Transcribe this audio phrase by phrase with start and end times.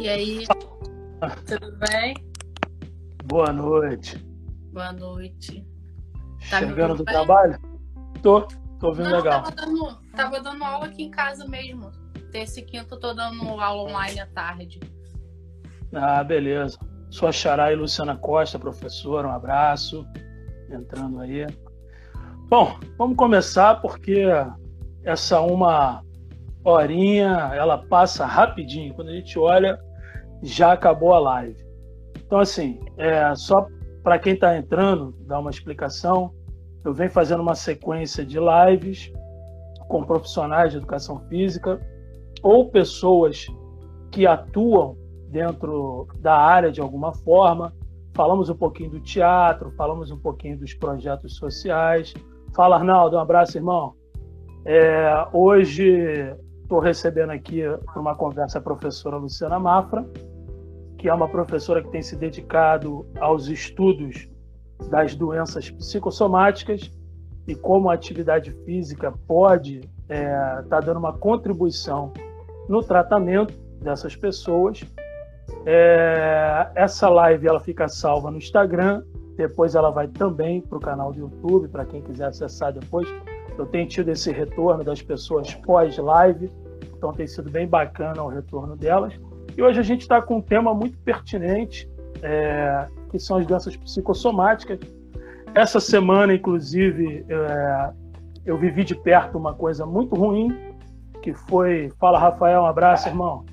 [0.00, 0.46] E aí,
[1.44, 2.14] tudo bem?
[3.24, 4.16] Boa noite.
[4.72, 5.66] Boa noite.
[6.48, 7.14] Tá Chegando do bem?
[7.14, 7.58] trabalho?
[8.22, 8.42] Tô,
[8.78, 9.42] tô ouvindo Não, legal.
[9.42, 11.90] Tava dando, tava dando aula aqui em casa mesmo.
[12.30, 14.78] Terça e quinta eu tô dando aula online à tarde.
[15.92, 16.78] Ah, beleza.
[17.10, 20.06] Sua xará e Luciana Costa, professora, um abraço.
[20.70, 21.44] Entrando aí.
[22.48, 24.26] Bom, vamos começar porque
[25.02, 26.04] essa uma
[26.62, 28.94] horinha, ela passa rapidinho.
[28.94, 29.87] Quando a gente olha,
[30.42, 31.66] já acabou a live.
[32.24, 33.66] Então, assim, é, só
[34.02, 36.32] para quem está entrando, dar uma explicação.
[36.84, 39.12] Eu venho fazendo uma sequência de lives
[39.88, 41.80] com profissionais de educação física
[42.42, 43.46] ou pessoas
[44.10, 44.96] que atuam
[45.28, 47.72] dentro da área de alguma forma.
[48.14, 52.14] Falamos um pouquinho do teatro, falamos um pouquinho dos projetos sociais.
[52.54, 53.94] Fala, Arnaldo, um abraço, irmão.
[54.64, 60.06] É, hoje estou recebendo aqui para uma conversa a professora Luciana Mafra,
[60.98, 64.28] que é uma professora que tem se dedicado aos estudos
[64.90, 66.90] das doenças psicossomáticas
[67.46, 72.12] e como a atividade física pode estar é, tá dando uma contribuição
[72.68, 74.84] no tratamento dessas pessoas.
[75.64, 79.02] É, essa live ela fica salva no Instagram,
[79.36, 83.08] depois ela vai também para o canal do YouTube, para quem quiser acessar depois.
[83.56, 86.50] Eu tenho tido esse retorno das pessoas pós-live,
[86.96, 89.18] então tem sido bem bacana o retorno delas.
[89.58, 91.90] E hoje a gente está com um tema muito pertinente,
[92.22, 94.78] é, que são as doenças psicossomáticas.
[95.52, 97.90] Essa semana, inclusive, é,
[98.46, 100.56] eu vivi de perto uma coisa muito ruim,
[101.20, 103.44] que foi, fala Rafael, um abraço, irmão,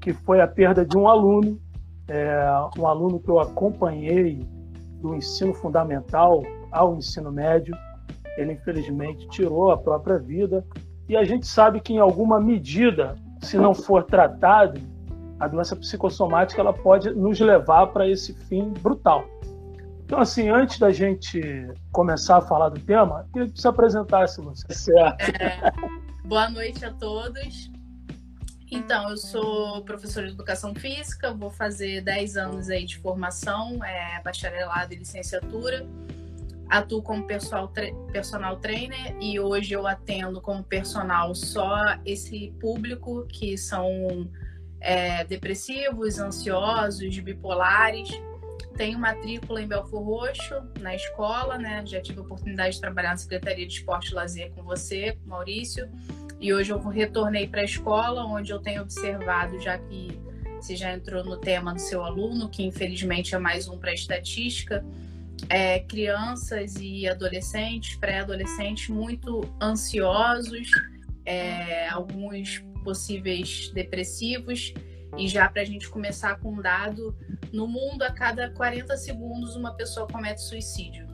[0.00, 1.60] que foi a perda de um aluno,
[2.08, 2.34] é,
[2.78, 4.40] um aluno que eu acompanhei
[5.02, 7.76] do ensino fundamental ao ensino médio.
[8.38, 10.64] Ele infelizmente tirou a própria vida
[11.06, 14.80] e a gente sabe que em alguma medida, se não for tratado,
[15.42, 19.28] a doença psicossomática ela pode nos levar para esse fim brutal.
[20.04, 21.40] Então, assim, antes da gente
[21.90, 24.72] começar a falar do tema, queria que você apresentasse, você.
[24.72, 25.32] Certo.
[25.42, 25.72] É,
[26.28, 27.72] boa noite a todos.
[28.70, 34.22] Então, eu sou professora de educação física, vou fazer 10 anos aí de formação, é,
[34.22, 35.84] bacharelado e licenciatura.
[36.68, 37.72] Atuo como personal,
[38.12, 44.30] personal trainer e hoje eu atendo como personal só esse público que são
[44.82, 48.10] é, depressivos, ansiosos, bipolares.
[48.76, 51.84] Tenho matrícula em Belfor Roxo, na escola, né?
[51.86, 55.88] Já tive a oportunidade de trabalhar na Secretaria de Esporte e Lazer com você, Maurício.
[56.40, 60.18] E hoje eu retornei para a escola, onde eu tenho observado, já que
[60.56, 64.84] você já entrou no tema do seu aluno, que infelizmente é mais um para estatística,
[65.48, 70.70] é, crianças e adolescentes, pré-adolescentes muito ansiosos,
[71.24, 74.74] é, alguns possíveis depressivos.
[75.16, 77.14] E já para a gente começar com um dado,
[77.52, 81.06] no mundo, a cada 40 segundos, uma pessoa comete suicídio.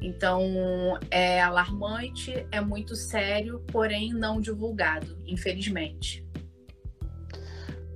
[0.00, 6.26] Então, é alarmante, é muito sério, porém não divulgado, infelizmente.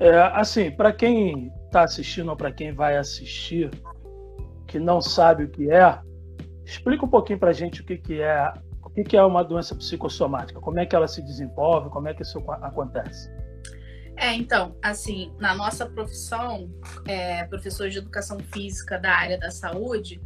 [0.00, 3.70] É, assim, para quem está assistindo ou para quem vai assistir,
[4.66, 6.00] que não sabe o que é,
[6.64, 8.52] explica um pouquinho para a gente o que, que é
[8.96, 12.22] o que, é uma doença psicossomática, como é que ela se desenvolve, como é que
[12.22, 13.30] isso acontece.
[14.16, 16.70] É, então, assim, na nossa profissão,
[17.06, 20.20] é, professor de educação física da área da saúde,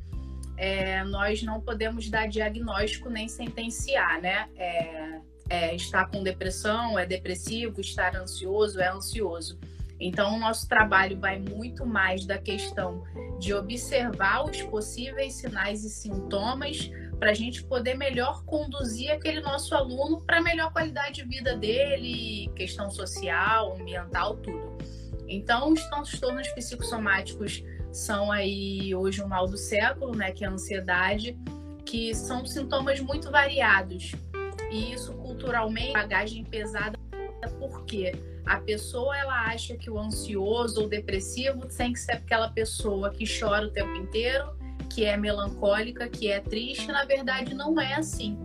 [0.56, 4.48] é, nós não podemos dar diagnóstico nem sentenciar, né?
[4.56, 9.58] É, é, estar com depressão é depressivo, estar ansioso é ansioso.
[9.98, 13.02] Então, o nosso trabalho vai muito mais da questão
[13.38, 19.74] de observar os possíveis sinais e sintomas para a gente poder melhor conduzir aquele nosso
[19.74, 24.76] aluno para melhor qualidade de vida dele, questão social, ambiental, tudo.
[25.28, 30.50] Então, os transtornos psicossomáticos são aí hoje o mal do século, né, que é a
[30.50, 31.38] ansiedade,
[31.84, 34.12] que são sintomas muito variados.
[34.70, 36.98] E isso culturalmente, bagagem pesada,
[37.58, 38.12] porque
[38.44, 43.24] a pessoa ela acha que o ansioso ou depressivo tem que ser aquela pessoa que
[43.26, 44.56] chora o tempo inteiro,
[44.96, 48.38] que é melancólica, que é triste, na verdade não é assim.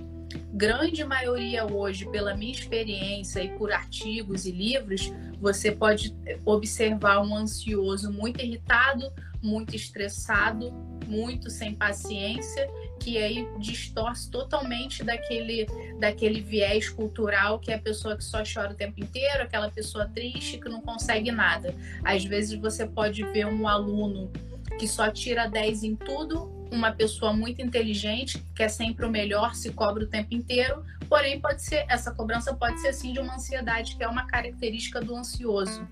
[0.54, 6.14] Grande maioria hoje, pela minha experiência e por artigos e livros, você pode
[6.44, 10.74] observar um ansioso muito irritado, muito estressado,
[11.08, 12.70] muito sem paciência,
[13.00, 15.66] que aí distorce totalmente daquele,
[16.02, 20.06] daquele viés cultural que é a pessoa que só chora o tempo inteiro, aquela pessoa
[20.06, 21.74] triste que não consegue nada.
[22.04, 24.30] Às vezes você pode ver um aluno
[24.78, 29.56] que só tira 10 em tudo, uma pessoa muito inteligente, que quer sempre o melhor,
[29.56, 33.36] se cobra o tempo inteiro, porém pode ser essa cobrança pode ser sim de uma
[33.36, 35.88] ansiedade, que é uma característica do ansioso.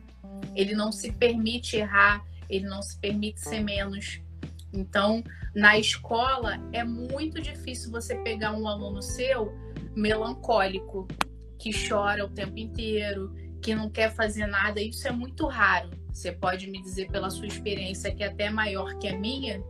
[0.56, 4.22] ele não se permite errar, ele não se permite ser menos.
[4.74, 5.24] Então,
[5.54, 9.54] na escola é muito difícil você pegar um aluno seu
[9.96, 11.08] melancólico,
[11.58, 14.82] que chora o tempo inteiro, que não quer fazer nada.
[14.82, 15.90] Isso é muito raro.
[16.12, 19.64] Você pode me dizer pela sua experiência que é até maior que a minha,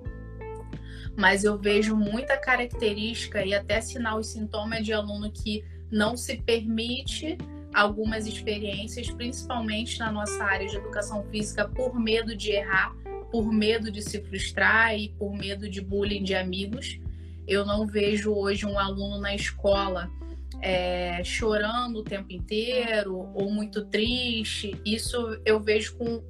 [1.16, 6.38] mas eu vejo muita característica e até sinal e sintoma de aluno que não se
[6.38, 7.38] permite
[7.74, 12.96] algumas experiências, principalmente na nossa área de educação física, por medo de errar,
[13.32, 17.00] por medo de se frustrar e por medo de bullying de amigos.
[17.48, 20.10] Eu não vejo hoje um aluno na escola
[20.62, 24.80] é, chorando o tempo inteiro ou muito triste.
[24.86, 26.24] Isso eu vejo com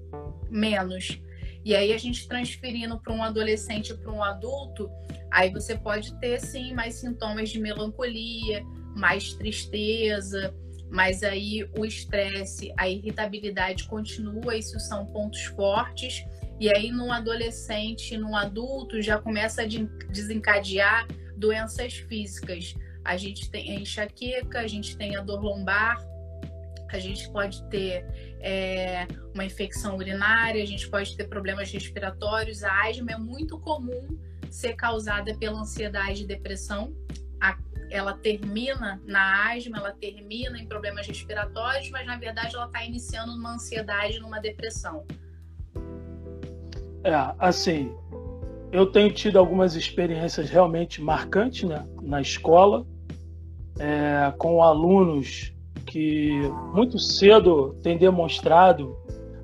[0.50, 1.22] menos.
[1.64, 4.90] E aí a gente transferindo para um adolescente para um adulto,
[5.30, 8.64] aí você pode ter sim mais sintomas de melancolia,
[8.96, 10.56] mais tristeza,
[10.90, 16.26] mas aí o estresse, a irritabilidade continua, isso são pontos fortes.
[16.60, 19.66] E aí, num adolescente, num adulto, já começa a
[20.12, 22.76] desencadear doenças físicas.
[23.04, 25.98] A gente tem a enxaqueca, a gente tem a dor lombar,
[26.92, 28.06] a gente pode ter
[28.42, 32.64] é, uma infecção urinária, a gente pode ter problemas respiratórios.
[32.64, 34.18] A asma é muito comum
[34.50, 36.94] ser causada pela ansiedade e depressão.
[37.40, 37.58] A
[37.90, 43.36] ela termina na asma, ela termina em problemas respiratórios, mas na verdade ela está iniciando
[43.36, 45.06] numa ansiedade, numa depressão.
[47.04, 47.96] É, assim,
[48.72, 52.86] eu tenho tido algumas experiências realmente marcantes né, na escola,
[53.80, 55.54] é, com alunos
[55.86, 56.32] que
[56.74, 58.96] muito cedo têm demonstrado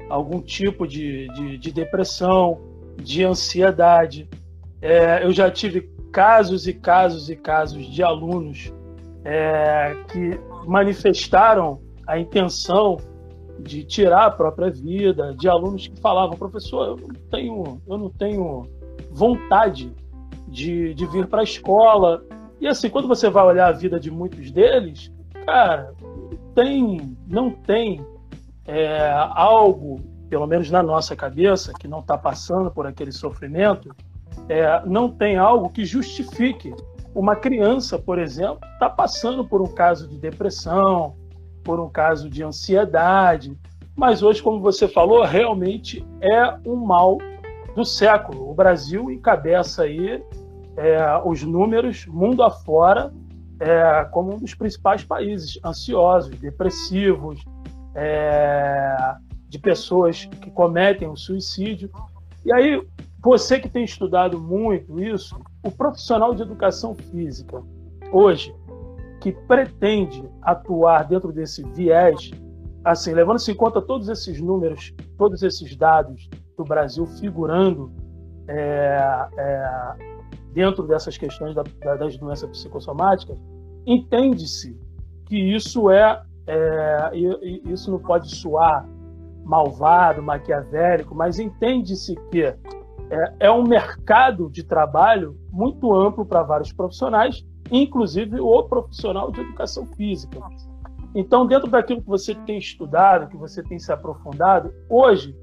[0.10, 2.62] algum tipo de, de, de depressão,
[3.01, 4.30] de ansiedade.
[4.81, 8.72] É, eu já tive casos e casos e casos de alunos
[9.24, 12.98] é, que manifestaram a intenção
[13.60, 18.10] de tirar a própria vida, de alunos que falavam, professor, eu não tenho, eu não
[18.10, 18.68] tenho
[19.15, 19.95] vontade
[20.47, 22.23] de, de vir para a escola.
[22.59, 25.12] E assim, quando você vai olhar a vida de muitos deles,
[25.45, 25.94] cara,
[26.53, 28.06] tem, não tem
[28.65, 33.95] é, algo, pelo menos na nossa cabeça, que não está passando por aquele sofrimento,
[34.50, 36.73] é, não tem algo que justifique
[37.13, 41.15] uma criança, por exemplo, estar tá passando por um caso de depressão,
[41.63, 43.57] por um caso de ansiedade.
[43.95, 47.17] Mas hoje, como você falou, realmente é um mal
[47.75, 48.50] do século.
[48.50, 50.24] O Brasil encabeça aí
[50.77, 53.13] é, os números mundo afora
[53.60, 57.44] é, como um dos principais países ansiosos, depressivos,
[57.94, 59.15] é,
[59.48, 61.89] de pessoas que cometem o suicídio.
[62.44, 62.82] E aí
[63.22, 67.62] você que tem estudado muito isso, o profissional de educação física,
[68.12, 68.53] hoje,
[69.20, 72.32] que pretende atuar dentro desse viés,
[72.84, 77.91] assim, levando-se em conta todos esses números, todos esses dados do Brasil figurando
[78.47, 79.95] é, é,
[80.53, 83.38] dentro dessas questões da, da, das doenças psicossomáticas,
[83.85, 84.79] entende-se
[85.25, 87.12] que isso é, é
[87.65, 88.88] isso não pode soar
[89.43, 92.57] malvado, maquiavélico, mas entende-se que é,
[93.39, 99.85] é um mercado de trabalho muito amplo para vários profissionais, inclusive o profissional de educação
[99.95, 100.39] física.
[101.13, 105.35] Então, dentro daquilo que você tem estudado, que você tem se aprofundado, hoje,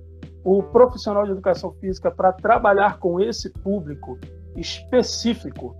[0.44, 4.18] o profissional de educação física, para trabalhar com esse público
[4.56, 5.76] específico,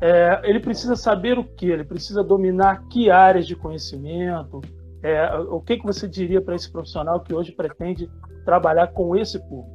[0.00, 1.66] é, ele precisa saber o que?
[1.66, 4.60] Ele precisa dominar que áreas de conhecimento?
[5.02, 8.10] É, o que, que você diria para esse profissional que hoje pretende
[8.44, 9.74] trabalhar com esse público?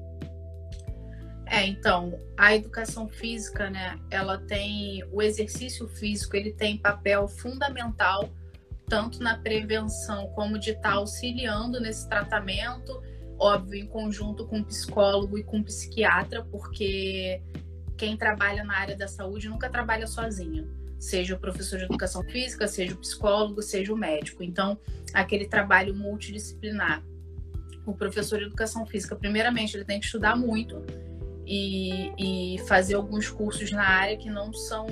[1.46, 8.30] É, então, a educação física, né, ela tem o exercício físico, ele tem papel fundamental
[8.88, 13.02] tanto na prevenção como de estar auxiliando nesse tratamento,
[13.42, 17.42] óbvio, em conjunto com o psicólogo e com o psiquiatra, porque
[17.98, 20.70] quem trabalha na área da saúde nunca trabalha sozinho,
[21.00, 24.44] seja o professor de educação física, seja o psicólogo, seja o médico.
[24.44, 24.80] Então,
[25.12, 27.04] aquele trabalho multidisciplinar.
[27.84, 30.84] O professor de educação física, primeiramente, ele tem que estudar muito
[31.48, 34.86] e, e fazer alguns cursos na área que não são,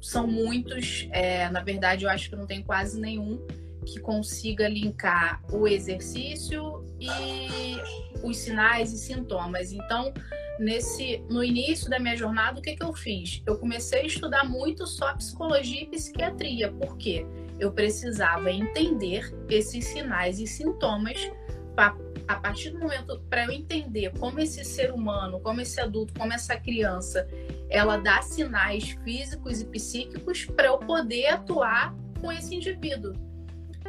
[0.00, 1.08] são muitos.
[1.12, 3.40] É, na verdade, eu acho que não tem quase nenhum
[3.84, 7.76] que consiga linkar o exercício e
[8.22, 9.72] os sinais e sintomas.
[9.72, 10.12] Então,
[10.58, 13.42] nesse no início da minha jornada, o que, que eu fiz?
[13.46, 17.26] Eu comecei a estudar muito só psicologia e psiquiatria, porque
[17.58, 21.18] eu precisava entender esses sinais e sintomas
[21.74, 21.96] para
[22.28, 26.32] a partir do momento para eu entender como esse ser humano, como esse adulto, como
[26.32, 27.26] essa criança,
[27.68, 33.12] ela dá sinais físicos e psíquicos para eu poder atuar com esse indivíduo.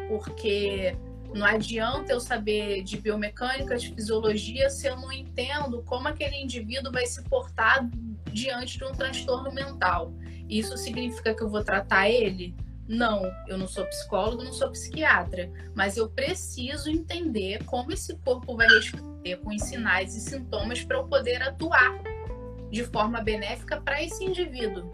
[0.07, 0.95] Porque
[1.33, 6.91] Não adianta eu saber de biomecânica, de fisiologia, se eu não entendo como aquele indivíduo
[6.91, 7.89] vai se portar
[8.31, 10.13] diante de um transtorno mental.
[10.48, 12.55] Isso significa que eu vou tratar ele?
[12.88, 18.55] Não, eu não sou psicólogo, não sou psiquiatra, mas eu preciso entender como esse corpo
[18.55, 21.98] vai responder com os sinais e sintomas para eu poder atuar
[22.69, 24.91] de forma benéfica para esse indivíduo.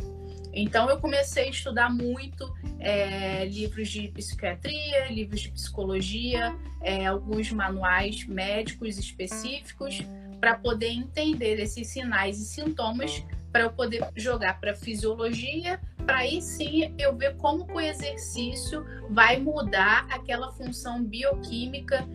[0.53, 7.51] Então eu comecei a estudar muito é, livros de psiquiatria, livros de psicologia, é, alguns
[7.51, 10.01] manuais médicos específicos
[10.39, 16.41] para poder entender esses sinais e sintomas para eu poder jogar para fisiologia, para aí
[16.41, 22.07] sim eu ver como o exercício vai mudar aquela função bioquímica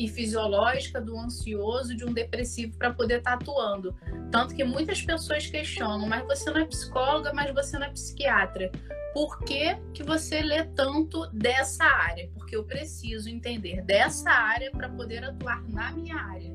[0.00, 3.94] e fisiológica do ansioso, de um depressivo, para poder estar tá atuando.
[4.30, 8.72] Tanto que muitas pessoas questionam, mas você não é psicóloga, mas você não é psiquiatra.
[9.12, 12.30] Por que, que você lê tanto dessa área?
[12.32, 16.50] Porque eu preciso entender dessa área para poder atuar na minha área.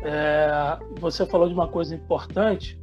[0.00, 2.78] É, você falou de uma coisa importante,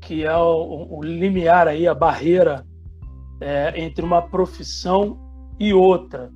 [0.00, 2.66] que é o, o limiar aí, a barreira
[3.40, 5.16] é, entre uma profissão
[5.60, 6.32] e outra.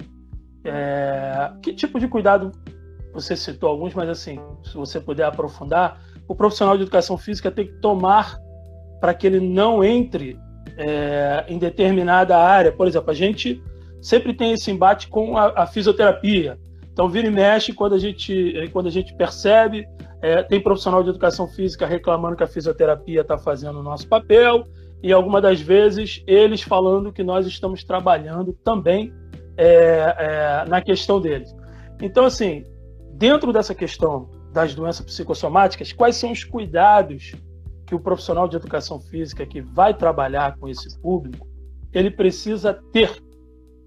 [0.67, 2.53] É, que tipo de cuidado
[3.13, 7.67] você citou alguns, mas assim, se você puder aprofundar, o profissional de educação física tem
[7.67, 8.39] que tomar
[9.01, 10.39] para que ele não entre
[10.77, 12.73] é, em determinada área.
[12.73, 13.63] Por exemplo, a gente
[14.03, 16.59] sempre tem esse embate com a, a fisioterapia.
[16.93, 19.87] Então, vira e mexe quando a gente, quando a gente percebe,
[20.23, 24.65] é, tem profissional de educação física reclamando que a fisioterapia está fazendo o nosso papel,
[25.03, 29.13] e algumas das vezes eles falando que nós estamos trabalhando também
[29.57, 31.55] é, é, na questão deles.
[32.01, 32.65] Então, assim,
[33.15, 37.35] dentro dessa questão das doenças psicossomáticas, quais são os cuidados
[37.87, 41.47] que o profissional de educação física que vai trabalhar com esse público,
[41.93, 43.23] ele precisa ter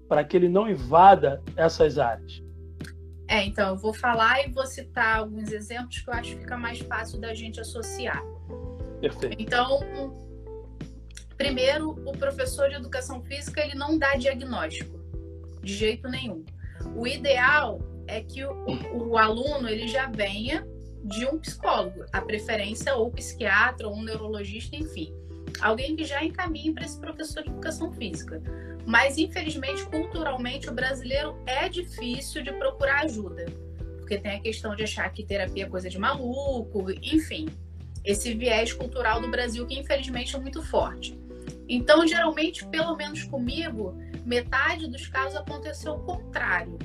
[0.08, 2.42] para que ele não invada essas áreas?
[3.28, 6.56] É, então, eu vou falar e vou citar alguns exemplos que eu acho que fica
[6.56, 8.20] mais fácil da gente associar.
[9.00, 9.36] Perfeito.
[9.38, 9.80] Então,
[11.36, 14.99] primeiro, o professor de educação física, ele não dá diagnóstico
[15.62, 16.44] de jeito nenhum.
[16.96, 20.66] O ideal é que o, o, aluno ele já venha
[21.04, 25.12] de um psicólogo, a preferência ou psiquiatra ou um neurologista, enfim,
[25.60, 28.42] alguém que já encaminhe para esse professor de educação física.
[28.86, 33.46] Mas infelizmente, culturalmente, o brasileiro é difícil de procurar ajuda,
[33.98, 37.46] porque tem a questão de achar que terapia é coisa de maluco, enfim,
[38.04, 41.19] esse viés cultural do Brasil que infelizmente é muito forte.
[41.72, 43.96] Então, geralmente, pelo menos comigo,
[44.26, 46.76] metade dos casos aconteceu o contrário.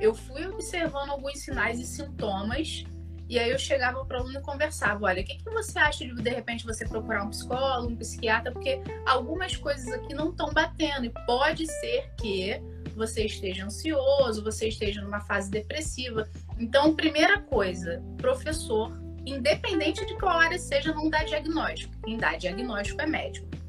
[0.00, 2.84] Eu fui observando alguns sinais e sintomas
[3.28, 6.04] e aí eu chegava para o aluno e conversava, olha, o que, que você acha
[6.04, 10.52] de de repente você procurar um psicólogo, um psiquiatra, porque algumas coisas aqui não estão
[10.52, 12.60] batendo e pode ser que
[12.96, 16.28] você esteja ansioso, você esteja numa fase depressiva.
[16.58, 18.92] Então, primeira coisa, professor,
[19.24, 21.94] independente de qual área seja, não dá diagnóstico.
[22.04, 23.61] Quem dá diagnóstico é médico.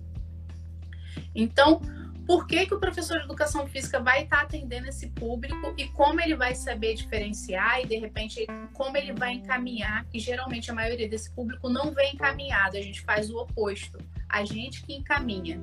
[1.36, 1.82] Então,
[2.26, 6.22] por que, que o professor de educação física vai estar atendendo esse público e como
[6.22, 11.10] ele vai saber diferenciar e, de repente, como ele vai encaminhar, que geralmente a maioria
[11.10, 13.98] desse público não vem encaminhado, a gente faz o oposto,
[14.30, 15.62] a gente que encaminha.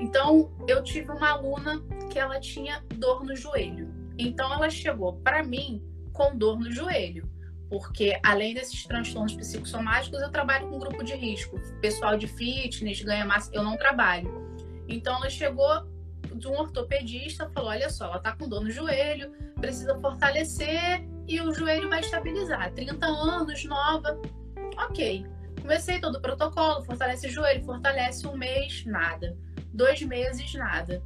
[0.00, 1.80] Então, eu tive uma aluna
[2.10, 3.88] que ela tinha dor no joelho.
[4.18, 5.82] Então, ela chegou para mim
[6.12, 7.30] com dor no joelho
[7.70, 11.58] porque além desses transtornos psicossomáticos, eu trabalho com grupo de risco.
[11.80, 14.28] Pessoal de fitness, ganha massa, eu não trabalho.
[14.88, 15.86] Então ela chegou
[16.34, 21.40] de um ortopedista, falou: olha só, ela tá com dor no joelho, precisa fortalecer e
[21.40, 22.72] o joelho vai estabilizar.
[22.72, 24.20] 30 anos, nova.
[24.76, 25.24] Ok.
[25.62, 29.36] Comecei todo o protocolo, fortalece o joelho, fortalece um mês, nada.
[29.72, 31.00] Dois meses, nada.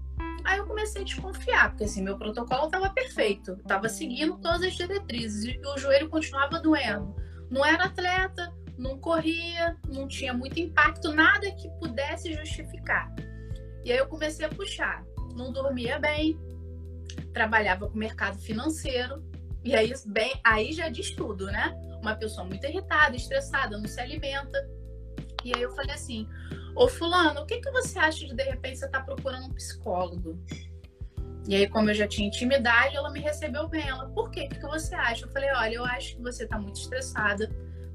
[0.44, 4.74] Aí eu comecei a desconfiar, porque assim, meu protocolo estava perfeito, estava seguindo todas as
[4.74, 7.14] diretrizes e o joelho continuava doendo.
[7.50, 13.12] Não era atleta, não corria, não tinha muito impacto, nada que pudesse justificar.
[13.84, 15.04] E aí eu comecei a puxar.
[15.34, 16.38] Não dormia bem,
[17.32, 19.22] trabalhava com mercado financeiro,
[19.64, 21.74] e aí, bem, aí já diz tudo, né?
[22.02, 24.58] Uma pessoa muito irritada, estressada, não se alimenta.
[25.42, 26.28] E aí eu falei assim:
[26.74, 30.38] Ô Fulano, o que, que você acha de de repente você tá procurando um psicólogo?
[31.46, 33.86] E aí, como eu já tinha intimidade, ela me recebeu bem.
[33.86, 34.46] Ela, por quê?
[34.46, 35.26] O que, que você acha?
[35.26, 37.50] Eu falei: olha, eu acho que você tá muito estressada.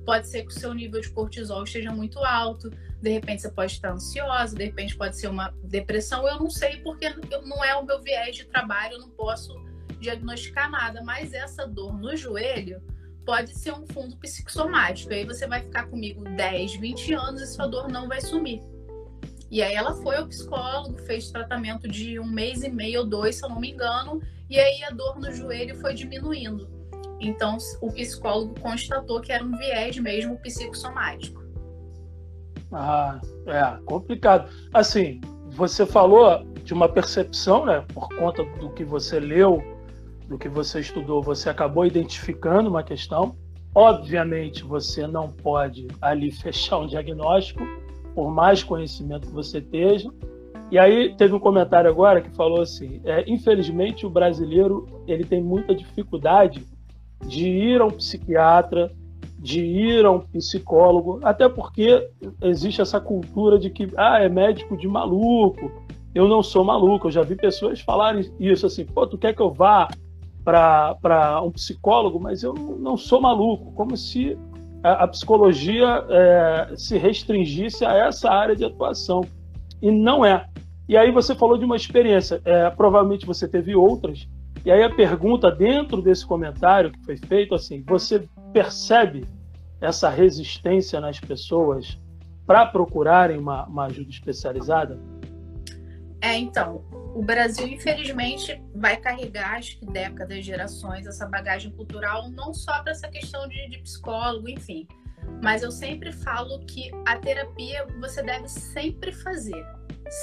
[0.06, 2.72] Pode ser que o seu nível de cortisol esteja muito alto
[3.02, 6.78] de repente você pode estar ansiosa, de repente pode ser uma depressão, eu não sei
[6.78, 7.10] porque
[7.46, 9.54] não é o meu viés de trabalho, eu não posso
[10.00, 12.82] diagnosticar nada, mas essa dor no joelho
[13.26, 15.14] pode ser um fundo psicossomático.
[15.14, 18.62] Aí você vai ficar comigo 10, 20 anos e sua dor não vai sumir.
[19.52, 23.38] E aí ela foi ao psicólogo, fez tratamento de um mês e meio ou dois,
[23.38, 26.70] se eu não me engano, e aí a dor no joelho foi diminuindo.
[27.20, 31.44] Então o psicólogo constatou que era um viés mesmo psicossomático.
[32.72, 34.50] Ah, é complicado.
[34.74, 37.84] Assim, você falou de uma percepção, né?
[37.94, 39.62] Por conta do que você leu,
[40.28, 43.36] do que você estudou, você acabou identificando uma questão.
[43.74, 47.64] Obviamente, você não pode ali fechar um diagnóstico,
[48.20, 50.12] por mais conhecimento que você esteja.
[50.70, 55.42] E aí teve um comentário agora que falou assim: é, infelizmente o brasileiro ele tem
[55.42, 56.66] muita dificuldade
[57.26, 58.92] de ir a um psiquiatra,
[59.38, 62.10] de ir a um psicólogo, até porque
[62.42, 65.72] existe essa cultura de que ah, é médico de maluco.
[66.14, 67.08] Eu não sou maluco.
[67.08, 69.88] Eu já vi pessoas falarem isso assim: pô, tu quer que eu vá
[70.44, 72.20] para um psicólogo?
[72.20, 73.72] Mas eu não sou maluco.
[73.72, 74.38] Como se
[74.84, 79.22] a, a psicologia é, se restringisse a essa área de atuação.
[79.82, 80.46] E não é.
[80.88, 84.28] E aí você falou de uma experiência, é, provavelmente você teve outras.
[84.66, 89.26] E aí a pergunta dentro desse comentário que foi feito assim, você percebe
[89.80, 91.98] essa resistência nas pessoas
[92.46, 95.00] para procurarem uma, uma ajuda especializada?
[96.22, 102.54] É, então, o Brasil, infelizmente, vai carregar, acho que décadas, gerações, essa bagagem cultural, não
[102.54, 104.88] só para essa questão de, de, psicólogo, enfim.
[105.42, 109.66] Mas eu sempre falo que a terapia você deve sempre fazer.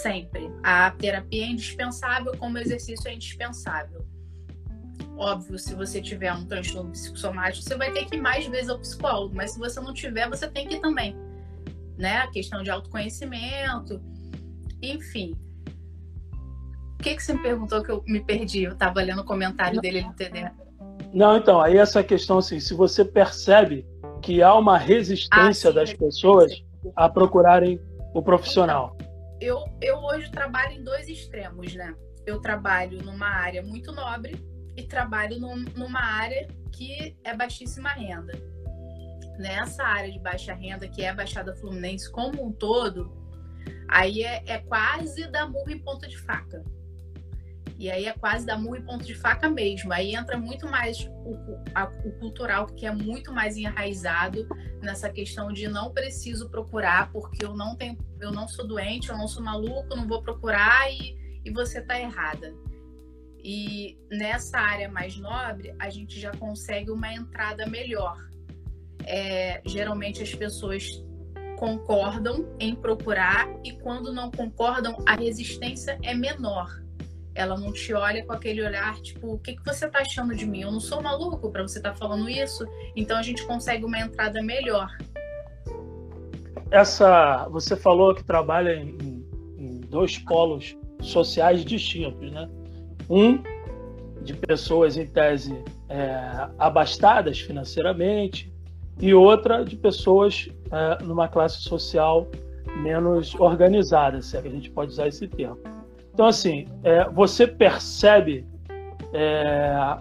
[0.02, 0.50] Sempre.
[0.62, 4.06] A terapia é indispensável, como exercício é indispensável.
[5.16, 8.78] Óbvio, se você tiver um transtorno psicossomático, você vai ter que ir mais vezes ao
[8.78, 11.16] psicólogo, mas se você não tiver, você tem que ir também.
[11.96, 12.18] Né?
[12.18, 14.00] A questão de autoconhecimento,
[14.82, 15.34] enfim.
[16.98, 18.64] O que, que você me perguntou que eu me perdi?
[18.64, 20.50] Eu estava lendo o comentário dele no TD.
[21.12, 23.86] Não, então, aí essa questão assim, se você percebe
[24.22, 26.64] que há uma resistência ah, sim, das pessoas
[26.96, 27.80] a procurarem
[28.14, 28.96] o profissional.
[29.40, 31.94] Eu, eu hoje trabalho em dois extremos, né?
[32.26, 34.42] Eu trabalho numa área muito nobre,
[34.76, 38.32] e trabalho num, numa área que é baixíssima renda.
[39.38, 43.10] Nessa área de baixa renda, que é a Baixada Fluminense como um todo,
[43.88, 46.62] aí é, é quase da murro em ponta de faca.
[47.78, 49.92] E aí é quase da murro ponto de faca mesmo.
[49.92, 51.36] Aí entra muito mais o,
[51.74, 54.46] a, o, cultural, que é muito mais enraizado
[54.80, 59.18] nessa questão de não preciso procurar, porque eu não tenho, eu não sou doente, eu
[59.18, 62.54] não sou maluco, não vou procurar e, e você tá errada.
[63.44, 68.16] E nessa área mais nobre, a gente já consegue uma entrada melhor.
[69.04, 71.04] É, geralmente as pessoas
[71.56, 76.85] concordam em procurar e quando não concordam, a resistência é menor.
[77.36, 80.46] Ela não te olha com aquele olhar tipo, o que, que você está achando de
[80.46, 80.62] mim?
[80.62, 82.66] Eu não sou maluco para você estar tá falando isso.
[82.96, 84.88] Então a gente consegue uma entrada melhor.
[86.70, 88.96] Essa, você falou que trabalha em,
[89.58, 92.48] em dois polos sociais distintos, né?
[93.08, 93.42] Um
[94.22, 98.52] de pessoas em tese é, abastadas financeiramente
[98.98, 102.28] e outra de pessoas é, numa classe social
[102.82, 105.75] menos organizada, se é que a gente pode usar esse termo.
[106.16, 108.46] Então, assim, é, você percebe
[109.12, 109.98] é,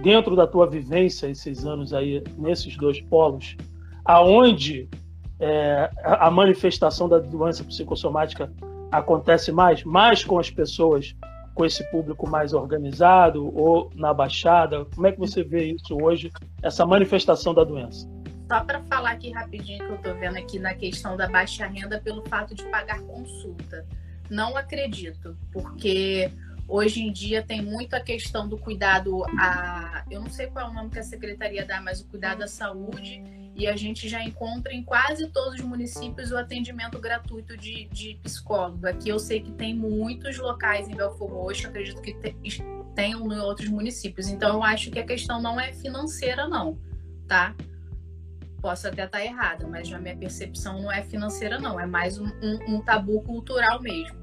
[0.00, 3.56] dentro da tua vivência esses anos aí nesses dois polos,
[4.04, 4.88] aonde
[5.40, 8.52] é, a manifestação da doença psicossomática
[8.92, 11.12] acontece mais, mais com as pessoas
[11.56, 14.84] com esse público mais organizado ou na Baixada?
[14.94, 16.30] Como é que você vê isso hoje,
[16.62, 18.08] essa manifestação da doença?
[18.48, 22.00] Só para falar aqui rapidinho que eu estou vendo aqui na questão da baixa renda
[22.00, 23.84] pelo fato de pagar consulta.
[24.32, 26.32] Não acredito, porque
[26.66, 30.06] hoje em dia tem muito a questão do cuidado a.
[30.10, 32.48] Eu não sei qual é o nome que a secretaria dá, mas o cuidado à
[32.48, 33.22] saúde
[33.54, 38.18] e a gente já encontra em quase todos os municípios o atendimento gratuito de, de
[38.22, 38.86] psicólogo.
[38.86, 42.34] Aqui eu sei que tem muitos locais em Belfor Roxo, acredito que te,
[42.94, 44.28] tenham em outros municípios.
[44.28, 46.78] Então eu acho que a questão não é financeira, não,
[47.28, 47.54] tá?
[48.62, 51.80] Posso até estar errada, mas na minha percepção não é financeira, não.
[51.80, 54.16] É mais um, um, um tabu cultural mesmo.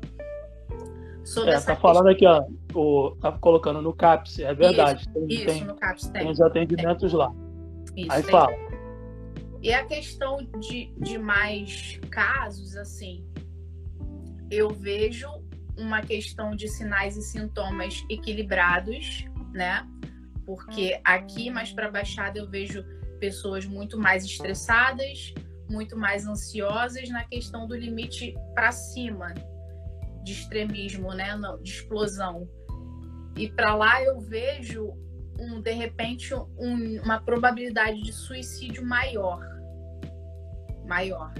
[1.25, 5.01] Sobre é, tá falando aqui, ó, o, tá colocando no CAPS, é verdade.
[5.01, 6.21] Isso, tem, isso tem, no CAPS tem.
[6.21, 7.19] Tem os atendimentos tem.
[7.19, 7.33] lá.
[7.97, 8.31] Isso, Aí tem.
[8.31, 8.53] fala.
[9.61, 13.25] E a questão de, de mais casos, assim,
[14.49, 15.27] eu vejo
[15.77, 19.85] uma questão de sinais e sintomas equilibrados, né?
[20.45, 22.83] Porque aqui mais para Baixada eu vejo
[23.19, 25.33] pessoas muito mais estressadas,
[25.69, 29.33] muito mais ansiosas na questão do limite para cima,
[30.23, 31.29] de extremismo, né?
[31.61, 32.49] De explosão.
[33.35, 34.93] E para lá eu vejo
[35.39, 39.39] um, de repente, um, uma probabilidade de suicídio maior.
[40.85, 41.31] Maior.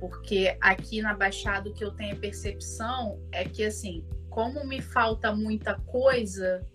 [0.00, 4.80] porque aqui na Baixada o que eu tenho a percepção é que assim, como me
[4.80, 6.66] falta muita coisa,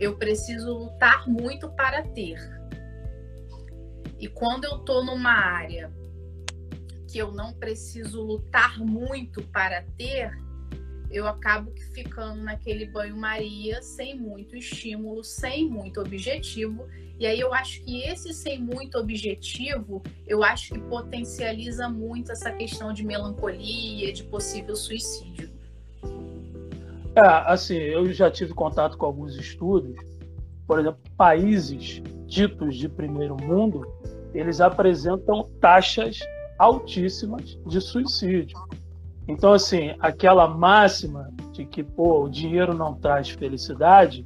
[0.00, 2.38] eu preciso lutar muito para ter.
[4.18, 5.92] E quando eu tô numa área
[7.10, 10.30] que eu não preciso lutar muito para ter,
[11.10, 16.86] eu acabo ficando naquele banho-maria sem muito estímulo, sem muito objetivo.
[17.18, 22.52] E aí eu acho que esse sem muito objetivo, eu acho que potencializa muito essa
[22.52, 25.50] questão de melancolia, de possível suicídio.
[27.16, 29.96] É, assim, eu já tive contato com alguns estudos,
[30.66, 33.90] por exemplo, países ditos de primeiro mundo,
[34.34, 36.18] eles apresentam taxas
[36.58, 38.58] altíssimas de suicídio.
[39.26, 44.24] Então, assim, aquela máxima de que pô, o dinheiro não traz felicidade,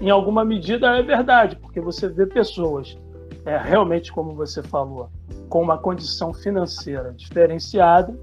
[0.00, 2.96] em alguma medida é verdade, porque você vê pessoas,
[3.44, 5.10] é, realmente, como você falou,
[5.48, 8.16] com uma condição financeira diferenciada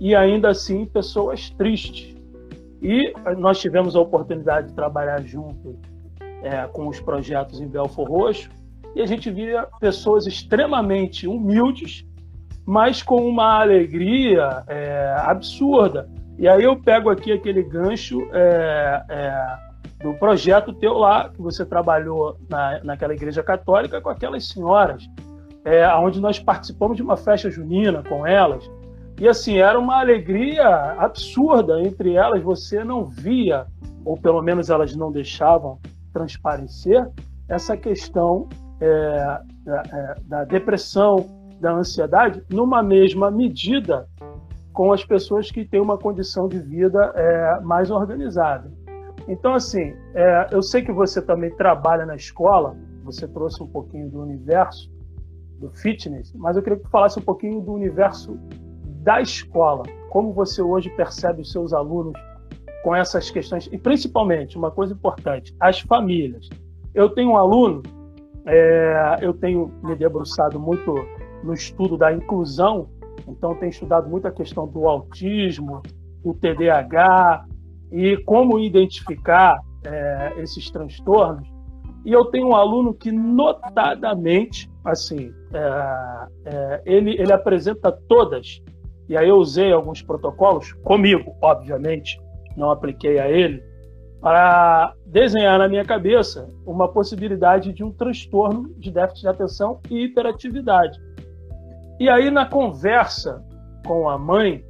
[0.00, 2.14] e ainda assim pessoas tristes.
[2.80, 5.78] E nós tivemos a oportunidade de trabalhar junto
[6.42, 8.50] é, com os projetos em Belfor Roxo
[8.94, 12.04] e a gente via pessoas extremamente humildes
[12.66, 16.08] mas com uma alegria é, absurda.
[16.38, 19.56] E aí eu pego aqui aquele gancho é, é,
[20.02, 25.08] do projeto teu lá, que você trabalhou na, naquela igreja católica com aquelas senhoras,
[25.64, 28.68] é, onde nós participamos de uma festa junina com elas.
[29.20, 30.66] E assim, era uma alegria
[30.98, 33.66] absurda entre elas, você não via,
[34.04, 35.78] ou pelo menos elas não deixavam
[36.12, 37.08] transparecer,
[37.48, 38.48] essa questão
[38.84, 41.26] é, é, da depressão,
[41.60, 44.08] da ansiedade numa mesma medida
[44.72, 48.70] com as pessoas que têm uma condição de vida é, mais organizada.
[49.28, 54.10] Então, assim, é, eu sei que você também trabalha na escola, você trouxe um pouquinho
[54.10, 54.92] do universo
[55.58, 58.38] do fitness, mas eu queria que tu falasse um pouquinho do universo
[59.02, 59.84] da escola.
[60.10, 62.14] Como você hoje percebe os seus alunos
[62.82, 66.50] com essas questões, e principalmente, uma coisa importante, as famílias.
[66.92, 67.82] Eu tenho um aluno,
[68.46, 70.94] é, eu tenho me debruçado muito
[71.42, 72.88] no estudo da inclusão,
[73.26, 75.82] então tem estudado muito a questão do autismo,
[76.22, 77.46] do TDAH
[77.92, 81.48] e como identificar é, esses transtornos.
[82.04, 88.62] E eu tenho um aluno que notadamente, assim, é, é, ele, ele apresenta todas.
[89.08, 92.20] E aí eu usei alguns protocolos comigo, obviamente,
[92.56, 93.62] não apliquei a ele,
[94.24, 100.04] para desenhar na minha cabeça uma possibilidade de um transtorno de déficit de atenção e
[100.04, 100.98] hiperatividade.
[102.00, 103.44] E aí, na conversa
[103.86, 104.64] com a mãe,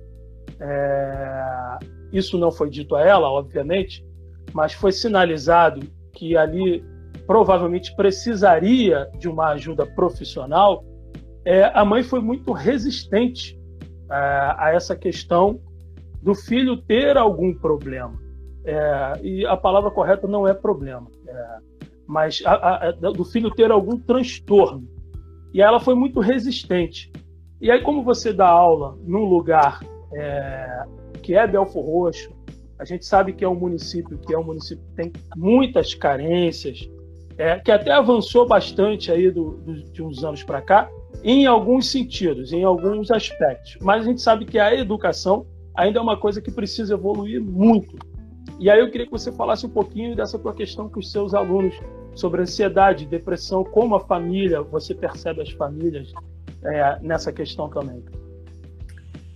[0.59, 1.79] é...
[2.13, 4.05] isso não foi dito a ela, obviamente,
[4.53, 6.85] mas foi sinalizado que ali
[7.25, 10.85] provavelmente precisaria de uma ajuda profissional.
[11.45, 13.57] É, a mãe foi muito resistente
[14.11, 14.15] é,
[14.59, 15.61] a essa questão
[16.21, 18.24] do filho ter algum problema.
[18.65, 21.57] É, e a palavra correta não é problema, é,
[22.07, 24.89] mas a, a, do filho ter algum transtorno.
[25.53, 27.13] E ela foi muito resistente.
[27.61, 29.81] E aí, como você dá aula num lugar
[30.13, 30.85] é,
[31.23, 32.31] que é Belfor Roxo,
[32.79, 36.89] a gente sabe que é um município que é um município que tem muitas carências,
[37.39, 40.89] é, que até avançou bastante aí do, do, de uns anos para cá,
[41.23, 43.77] em alguns sentidos, em alguns aspectos.
[43.81, 47.97] Mas a gente sabe que a educação ainda é uma coisa que precisa evoluir muito.
[48.59, 51.35] E aí eu queria que você falasse um pouquinho dessa tua questão com os seus
[51.35, 51.75] alunos
[52.15, 56.13] sobre ansiedade, depressão, como a família, você percebe as famílias
[56.63, 58.05] é, nessa questão também.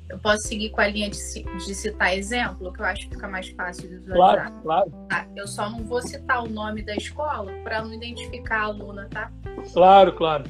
[0.08, 3.28] Eu posso seguir com a linha de, de, citar exemplo, que eu acho que fica
[3.28, 4.50] mais fácil de visualizar.
[4.62, 4.90] Claro, claro.
[5.08, 9.06] Tá, eu só não vou citar o nome da escola para não identificar a aluna,
[9.10, 9.30] tá?
[9.72, 10.44] Claro, claro.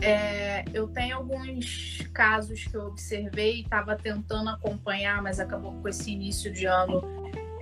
[0.00, 5.88] É, eu tenho alguns casos que eu observei e estava tentando acompanhar, mas acabou com
[5.88, 7.02] esse início de ano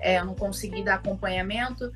[0.04, 1.90] é, eu não consegui dar acompanhamento.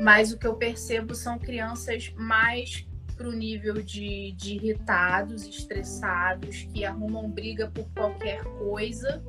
[0.00, 6.68] Mas o que eu percebo são crianças mais para o nível de, de irritados, estressados,
[6.72, 9.22] que arrumam briga por qualquer coisa.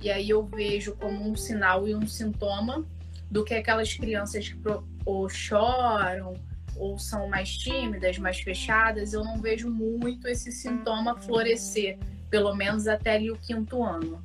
[0.00, 2.86] E aí eu vejo como um sinal e um sintoma
[3.30, 4.58] do que aquelas crianças que
[5.04, 6.34] ou choram
[6.76, 9.12] ou são mais tímidas, mais fechadas.
[9.12, 11.98] Eu não vejo muito esse sintoma florescer,
[12.30, 14.22] pelo menos até ali o quinto ano.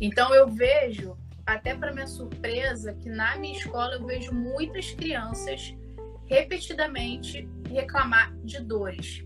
[0.00, 1.16] Então eu vejo,
[1.48, 5.74] até para minha surpresa, que na minha escola eu vejo muitas crianças
[6.26, 9.24] repetidamente reclamar de dores.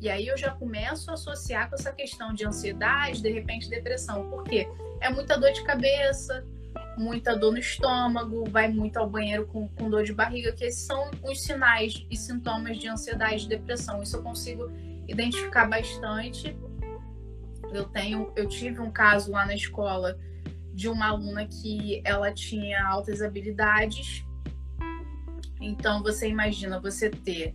[0.00, 4.28] E aí eu já começo a associar com essa questão de ansiedade, de repente depressão.
[4.28, 4.68] Por quê?
[5.00, 6.44] É muita dor de cabeça,
[6.98, 10.82] muita dor no estômago, vai muito ao banheiro com, com dor de barriga, que esses
[10.82, 14.02] são os sinais e sintomas de ansiedade e depressão.
[14.02, 14.68] Isso eu consigo
[15.06, 16.56] identificar bastante.
[17.72, 20.18] Eu tenho, eu tive um caso lá na escola
[20.72, 24.24] de uma aluna que ela tinha altas habilidades.
[25.60, 27.54] Então você imagina você ter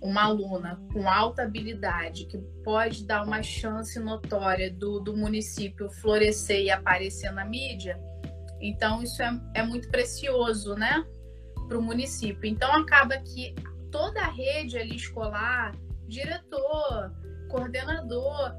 [0.00, 6.62] uma aluna com alta habilidade que pode dar uma chance notória do, do município florescer
[6.62, 8.00] e aparecer na mídia.
[8.60, 11.04] Então isso é, é muito precioso, né,
[11.68, 12.48] para o município.
[12.48, 13.54] Então acaba que
[13.90, 15.74] toda a rede ali escolar,
[16.06, 17.12] diretor,
[17.50, 18.54] coordenador,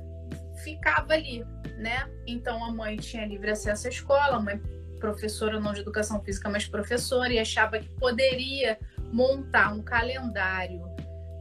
[0.63, 1.43] ficava ali,
[1.78, 2.10] né?
[2.26, 4.60] Então a mãe tinha livre acesso à escola, a mãe
[5.00, 8.80] professora não de educação física, mas professora, e achava que poderia
[9.12, 10.82] montar um calendário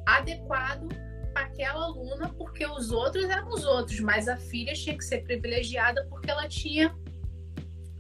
[0.06, 0.88] adequado
[1.33, 5.22] para aquela aluna, porque os outros eram os outros, mas a filha tinha que ser
[5.22, 6.94] privilegiada porque ela tinha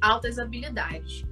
[0.00, 1.24] altas habilidades.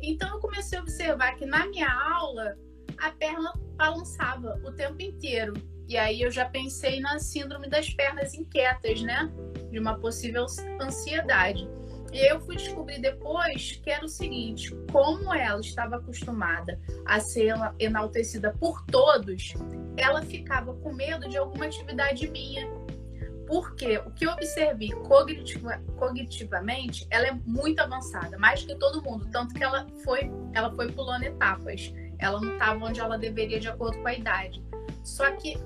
[0.00, 2.56] Então eu comecei a observar que na minha aula
[2.98, 5.54] a perna balançava o tempo inteiro.
[5.88, 9.32] E aí eu já pensei na síndrome das pernas inquietas, né?
[9.70, 10.44] De uma possível
[10.80, 11.66] ansiedade.
[12.12, 17.54] E eu fui descobrir depois que era o seguinte: como ela estava acostumada a ser
[17.78, 19.54] enaltecida por todos,
[19.96, 22.68] ela ficava com medo de alguma atividade minha.
[23.46, 29.26] Porque o que eu observei cognitiva, cognitivamente, ela é muito avançada, mais que todo mundo,
[29.32, 31.94] tanto que ela foi, ela foi pulando etapas.
[32.18, 34.62] Ela não estava onde ela deveria de acordo com a idade.
[35.02, 35.56] Só que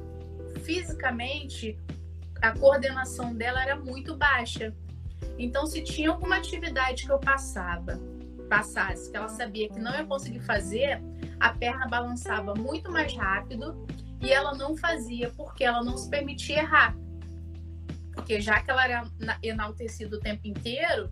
[0.60, 1.78] fisicamente
[2.40, 4.74] a coordenação dela era muito baixa.
[5.38, 7.98] Então, se tinha alguma atividade que eu passava,
[8.48, 11.00] passasse, que ela sabia que não ia conseguir fazer,
[11.40, 13.86] a perna balançava muito mais rápido
[14.20, 16.96] e ela não fazia porque ela não se permitia errar.
[18.12, 19.04] Porque já que ela era
[19.42, 21.10] enaltecida o tempo inteiro,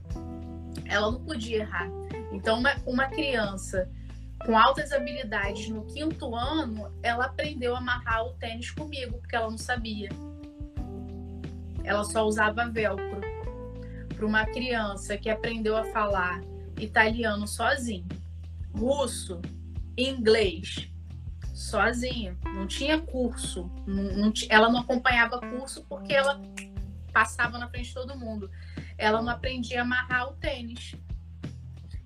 [0.85, 1.89] ela não podia errar.
[2.33, 3.89] Então, uma, uma criança
[4.45, 9.51] com altas habilidades no quinto ano, ela aprendeu a amarrar o tênis comigo, porque ela
[9.51, 10.09] não sabia.
[11.85, 13.21] Ela só usava velcro.
[14.15, 16.43] Para uma criança que aprendeu a falar
[16.79, 18.07] italiano sozinho,
[18.75, 19.41] russo,
[19.97, 20.91] inglês,
[21.55, 26.41] sozinha, não tinha curso, não, não, ela não acompanhava curso porque ela
[27.13, 28.51] passava na frente de todo mundo.
[28.97, 30.95] Ela não aprendia a amarrar o tênis.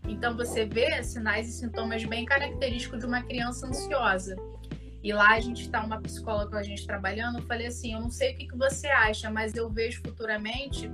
[0.06, 4.36] Então você vê sinais e sintomas bem característicos de uma criança ansiosa.
[5.02, 8.00] E lá a gente está uma psicóloga com a gente trabalhando, eu falei assim, eu
[8.00, 10.90] não sei o que, que você acha, mas eu vejo futuramente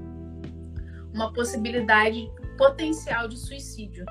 [1.12, 4.04] uma possibilidade potencial de suicídio.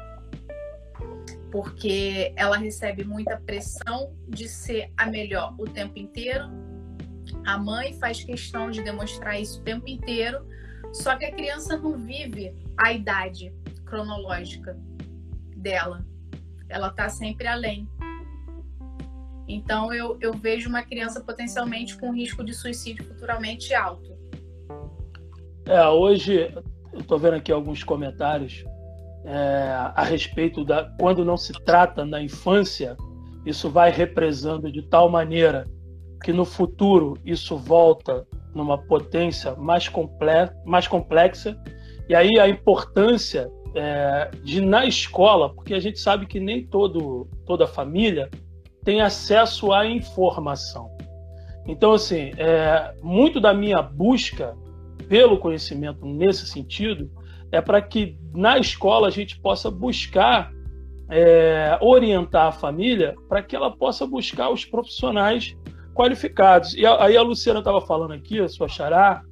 [1.52, 6.46] Porque ela recebe muita pressão de ser a melhor o tempo inteiro.
[7.46, 10.48] A mãe faz questão de demonstrar isso o tempo inteiro,
[10.94, 13.54] só que a criança não vive a idade
[13.90, 14.78] cronológica
[15.58, 16.06] dela.
[16.70, 17.88] Ela está sempre além.
[19.48, 24.18] Então eu, eu vejo uma criança potencialmente com risco de suicídio futuramente alto.
[25.66, 26.54] É, hoje
[26.94, 28.64] eu estou vendo aqui alguns comentários
[29.26, 32.96] é, a respeito da quando não se trata na infância,
[33.46, 35.66] isso vai represando de tal maneira
[36.24, 41.58] que no futuro isso volta numa potência mais, comple mais complexa
[42.08, 47.28] e aí a importância é, de na escola, porque a gente sabe que nem todo,
[47.46, 48.30] toda família
[48.84, 50.90] tem acesso à informação.
[51.68, 54.56] Então, assim, é, muito da minha busca
[55.08, 57.10] pelo conhecimento nesse sentido
[57.52, 60.52] é para que na escola a gente possa buscar
[61.10, 65.56] é, orientar a família para que ela possa buscar os profissionais
[65.94, 66.76] qualificados.
[66.76, 69.24] E aí a Luciana estava falando aqui, a sua xará,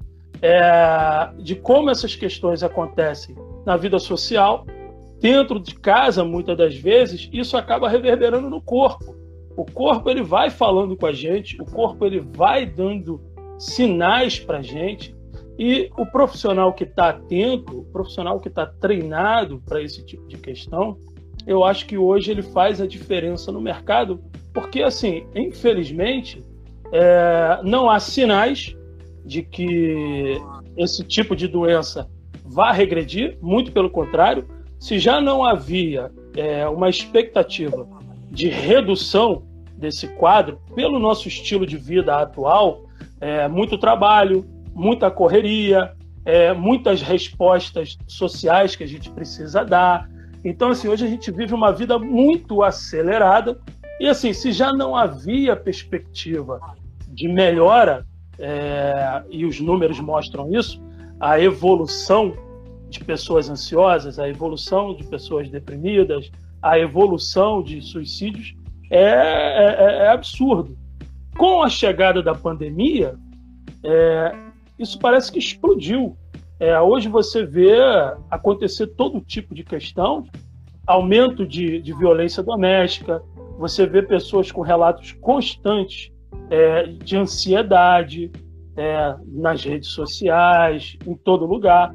[0.42, 3.36] é, de como essas questões acontecem
[3.68, 4.66] na vida social,
[5.20, 9.14] dentro de casa, muitas das vezes, isso acaba reverberando no corpo.
[9.58, 13.22] O corpo ele vai falando com a gente, o corpo ele vai dando
[13.60, 15.14] sinais para a gente
[15.60, 20.38] e o profissional que está atento, o profissional que está treinado para esse tipo de
[20.38, 20.98] questão,
[21.46, 26.42] eu acho que hoje ele faz a diferença no mercado, porque assim, infelizmente,
[26.94, 28.78] é, não há sinais
[29.26, 30.40] de que
[30.78, 32.08] esse tipo de doença
[32.48, 34.48] vá regredir, muito pelo contrário.
[34.80, 37.88] Se já não havia é, uma expectativa
[38.32, 39.44] de redução
[39.78, 42.86] desse quadro, pelo nosso estilo de vida atual,
[43.20, 45.94] é, muito trabalho, muita correria,
[46.26, 50.10] é, muitas respostas sociais que a gente precisa dar.
[50.44, 53.60] Então, assim, hoje a gente vive uma vida muito acelerada
[54.00, 56.60] e, assim, se já não havia perspectiva
[57.08, 58.06] de melhora,
[58.40, 60.82] é, e os números mostram isso,
[61.20, 62.34] a evolução
[62.90, 68.56] de pessoas ansiosas, a evolução de pessoas deprimidas, a evolução de suicídios
[68.90, 70.78] é, é, é absurdo.
[71.38, 73.16] Com a chegada da pandemia,
[73.84, 74.36] é,
[74.80, 76.18] isso parece que explodiu.
[76.60, 77.78] É, hoje você vê
[78.30, 80.26] acontecer todo tipo de questão,
[80.86, 83.22] aumento de, de violência doméstica,
[83.58, 86.12] você vê pessoas com relatos constantes
[86.50, 88.32] é, de ansiedade
[88.78, 91.94] é, nas redes sociais, em todo lugar.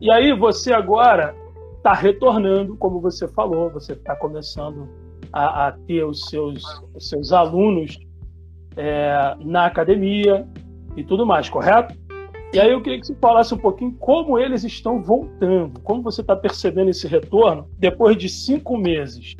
[0.00, 1.34] E aí você agora
[1.76, 4.88] está retornando, como você falou, você está começando
[5.32, 6.62] a, a, ter os seus,
[6.94, 7.98] os seus alunos
[8.76, 10.46] é, na academia
[10.96, 11.94] e tudo mais, correto?
[12.52, 16.20] E aí eu queria que você falasse um pouquinho como eles estão voltando, como você
[16.20, 19.36] está percebendo esse retorno depois de cinco meses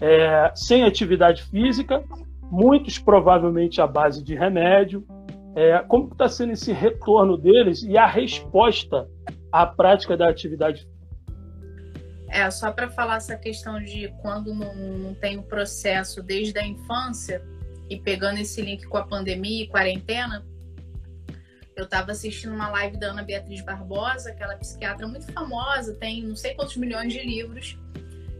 [0.00, 2.02] é, sem atividade física,
[2.50, 5.04] muitos provavelmente à base de remédio.
[5.56, 9.08] É, como está sendo esse retorno deles e a resposta
[9.50, 10.88] à prática da atividade?
[12.28, 16.66] É, só para falar essa questão de quando não, não tem o processo desde a
[16.66, 17.42] infância,
[17.88, 20.46] e pegando esse link com a pandemia e quarentena,
[21.74, 26.36] eu estava assistindo uma live da Ana Beatriz Barbosa, aquela psiquiatra muito famosa, tem não
[26.36, 27.78] sei quantos milhões de livros,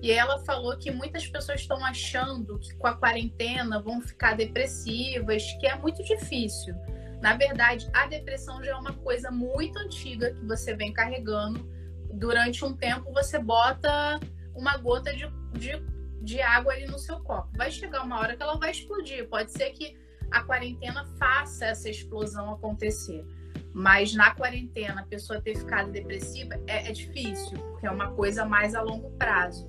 [0.03, 5.43] e ela falou que muitas pessoas estão achando que com a quarentena vão ficar depressivas,
[5.61, 6.75] que é muito difícil.
[7.21, 11.69] Na verdade, a depressão já é uma coisa muito antiga que você vem carregando.
[12.13, 14.21] Durante um tempo, você bota
[14.55, 15.83] uma gota de, de,
[16.23, 17.51] de água ali no seu copo.
[17.57, 19.29] Vai chegar uma hora que ela vai explodir.
[19.29, 19.97] Pode ser que
[20.31, 23.25] a quarentena faça essa explosão acontecer.
[23.73, 28.45] Mas na quarentena, a pessoa ter ficado depressiva é, é difícil, porque é uma coisa
[28.45, 29.69] mais a longo prazo.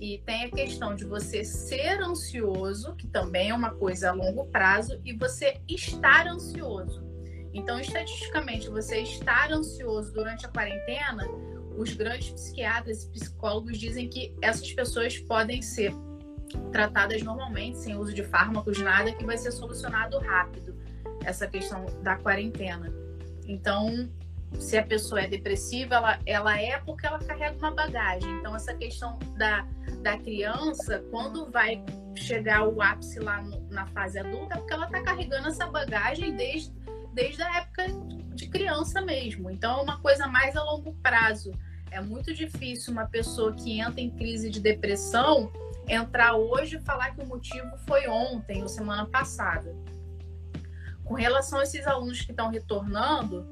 [0.00, 4.46] E tem a questão de você ser ansioso, que também é uma coisa a longo
[4.46, 7.02] prazo, e você estar ansioso.
[7.52, 11.24] Então, estatisticamente, você estar ansioso durante a quarentena,
[11.76, 15.92] os grandes psiquiatras e psicólogos dizem que essas pessoas podem ser
[16.72, 20.76] tratadas normalmente, sem uso de fármacos, nada, que vai ser solucionado rápido
[21.24, 22.92] essa questão da quarentena.
[23.46, 24.08] Então,
[24.58, 28.30] se a pessoa é depressiva, ela, ela é porque ela carrega uma bagagem.
[28.38, 29.66] Então, essa questão da,
[30.02, 34.86] da criança, quando vai chegar o ápice lá no, na fase adulta, é porque ela
[34.86, 36.72] está carregando essa bagagem desde,
[37.12, 37.86] desde a época
[38.34, 39.50] de criança mesmo.
[39.50, 41.52] Então, é uma coisa mais a longo prazo.
[41.90, 45.52] É muito difícil uma pessoa que entra em crise de depressão
[45.86, 49.74] entrar hoje e falar que o motivo foi ontem ou semana passada.
[51.04, 53.46] Com relação a esses alunos que estão retornando,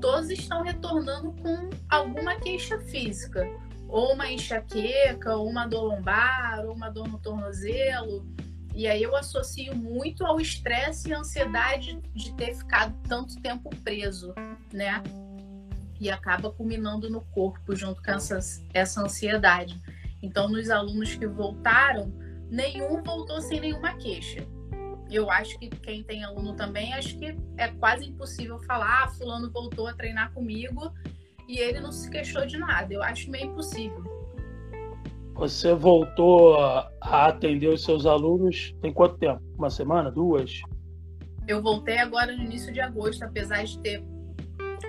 [0.00, 3.48] todos estão retornando com alguma queixa física,
[3.88, 8.26] ou uma enxaqueca, ou uma dor lombar, ou uma dor no tornozelo.
[8.74, 14.34] E aí eu associo muito ao estresse e ansiedade de ter ficado tanto tempo preso,
[14.72, 15.02] né?
[16.00, 18.38] E acaba culminando no corpo junto com essa,
[18.72, 19.80] essa ansiedade.
[20.22, 22.12] Então, nos alunos que voltaram,
[22.50, 24.46] nenhum voltou sem nenhuma queixa.
[25.10, 29.50] Eu acho que quem tem aluno também, acho que é quase impossível falar, ah, fulano
[29.50, 30.92] voltou a treinar comigo
[31.48, 32.92] e ele não se queixou de nada.
[32.92, 34.04] Eu acho meio impossível.
[35.34, 39.40] Você voltou a atender os seus alunos tem quanto tempo?
[39.56, 40.10] Uma semana?
[40.10, 40.60] Duas?
[41.46, 44.04] Eu voltei agora no início de agosto, apesar de ter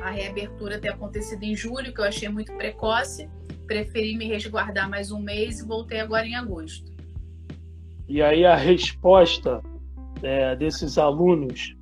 [0.01, 3.29] a reabertura ter acontecido em julho, que eu achei muito precoce
[3.69, 6.91] preferi me resguardar mais um mês e voltei agora em agosto.
[8.07, 9.61] E aí a resposta
[10.23, 11.75] é, desses alunos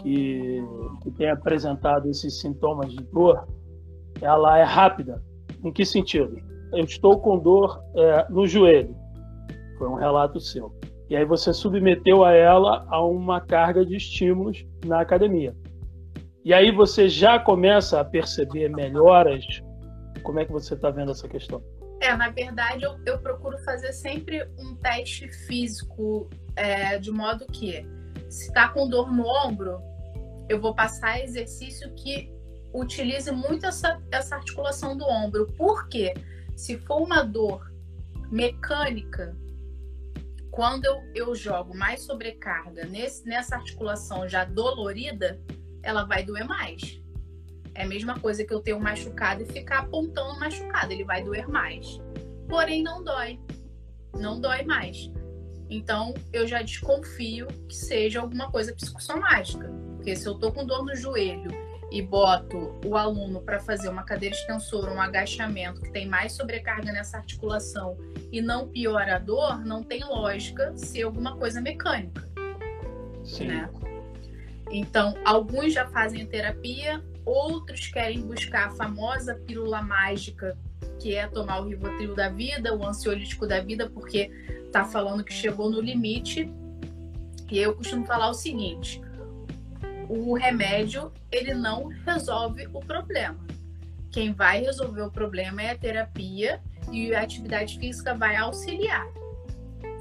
[0.00, 0.62] que,
[1.02, 3.46] que têm apresentado esses sintomas de dor,
[4.20, 5.22] ela é rápida.
[5.64, 6.36] Em que sentido?
[6.72, 8.96] Eu estou com dor é, no joelho.
[9.78, 10.72] Foi um relato seu.
[11.08, 15.54] E aí você submeteu a ela a uma carga de estímulos na academia.
[16.44, 19.44] E aí você já começa a perceber melhoras
[20.22, 21.62] como é que você está vendo essa questão?
[22.00, 27.86] É, na verdade, eu, eu procuro fazer sempre um teste físico, é, de modo que,
[28.28, 29.80] se está com dor no ombro,
[30.48, 32.32] eu vou passar exercício que
[32.72, 35.46] utilize muito essa, essa articulação do ombro.
[35.56, 36.14] Por quê?
[36.56, 37.70] Se for uma dor
[38.30, 39.36] mecânica,
[40.50, 45.40] quando eu, eu jogo mais sobrecarga nesse, nessa articulação já dolorida,
[45.82, 47.00] ela vai doer mais.
[47.74, 51.24] É a mesma coisa que eu ter um machucado e ficar apontando machucado, ele vai
[51.24, 51.98] doer mais.
[52.48, 53.40] Porém, não dói.
[54.14, 55.10] Não dói mais.
[55.68, 59.70] Então, eu já desconfio que seja alguma coisa psicossomática.
[59.96, 61.50] Porque se eu tô com dor no joelho
[61.90, 66.90] e boto o aluno para fazer uma cadeira extensora, um agachamento que tem mais sobrecarga
[66.90, 67.96] nessa articulação
[68.32, 72.28] e não piora a dor, não tem lógica ser alguma coisa mecânica.
[73.24, 73.48] Sim.
[73.48, 73.70] Né?
[74.70, 80.56] Então, alguns já fazem terapia, outros querem buscar a famosa pílula mágica,
[80.98, 84.30] que é tomar o Rivotril da vida, o ansiolítico da vida, porque
[84.72, 86.50] tá falando que chegou no limite.
[87.50, 89.00] E eu costumo falar o seguinte:
[90.08, 93.38] o remédio ele não resolve o problema.
[94.10, 96.60] Quem vai resolver o problema é a terapia
[96.90, 99.06] e a atividade física vai auxiliar.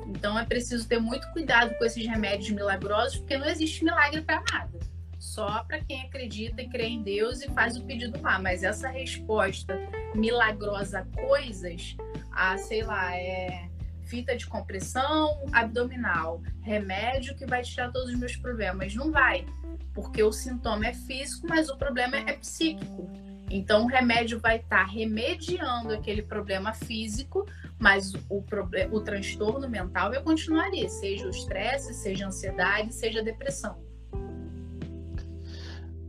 [0.08, 4.44] Então é preciso ter muito cuidado com esses remédios milagrosos, porque não existe milagre para
[4.52, 4.80] nada.
[5.18, 8.38] Só para quem acredita e crê em Deus e faz o pedido lá.
[8.38, 9.80] Mas essa resposta
[10.14, 11.96] milagrosa a coisas,
[12.32, 13.71] a sei lá, é
[14.12, 18.94] fita de compressão abdominal, remédio que vai tirar todos os meus problemas.
[18.94, 19.46] Não vai,
[19.94, 23.10] porque o sintoma é físico, mas o problema é psíquico.
[23.50, 27.46] Então, o remédio vai estar tá remediando aquele problema físico,
[27.80, 28.44] mas o,
[28.92, 33.78] o transtorno mental vai continuar ali, seja o estresse, seja a ansiedade, seja a depressão.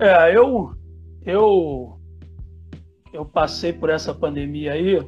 [0.01, 0.75] É, eu,
[1.25, 2.01] eu,
[3.13, 4.99] eu passei por essa pandemia aí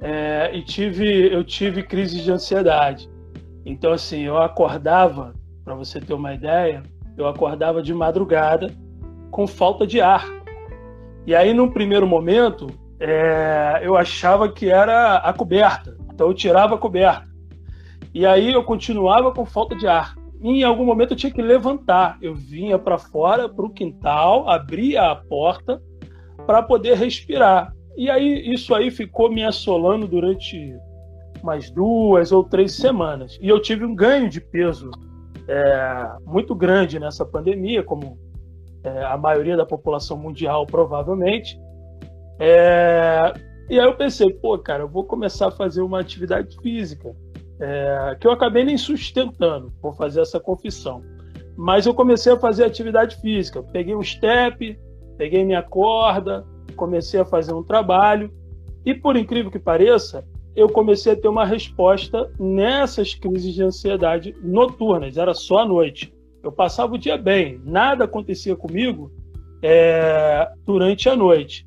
[0.00, 3.08] é, e tive, eu tive crise de ansiedade.
[3.64, 5.34] Então, assim, eu acordava,
[5.64, 6.82] para você ter uma ideia,
[7.16, 8.72] eu acordava de madrugada
[9.30, 10.26] com falta de ar.
[11.26, 12.68] E aí, num primeiro momento,
[13.00, 15.96] é, eu achava que era a coberta.
[16.12, 17.28] Então, eu tirava a coberta.
[18.14, 20.14] E aí, eu continuava com falta de ar.
[20.40, 22.16] E em algum momento, eu tinha que levantar.
[22.22, 25.82] Eu vinha para fora, para o quintal, abria a porta
[26.46, 27.74] para poder respirar.
[27.98, 30.72] E aí isso aí ficou me assolando durante
[31.42, 33.36] umas duas ou três semanas.
[33.42, 34.88] E eu tive um ganho de peso
[35.48, 38.16] é, muito grande nessa pandemia, como
[38.84, 41.60] é, a maioria da população mundial provavelmente.
[42.38, 43.34] É,
[43.68, 47.12] e aí eu pensei, pô, cara, eu vou começar a fazer uma atividade física,
[47.58, 51.02] é, que eu acabei nem sustentando, vou fazer essa confissão.
[51.56, 53.60] Mas eu comecei a fazer atividade física.
[53.60, 54.78] Peguei um step,
[55.16, 56.46] peguei minha corda,
[56.78, 58.32] comecei a fazer um trabalho.
[58.86, 60.24] E, por incrível que pareça,
[60.56, 66.14] eu comecei a ter uma resposta nessas crises de ansiedade noturnas, era só à noite.
[66.42, 69.10] Eu passava o dia bem, nada acontecia comigo
[69.62, 71.66] é, durante a noite,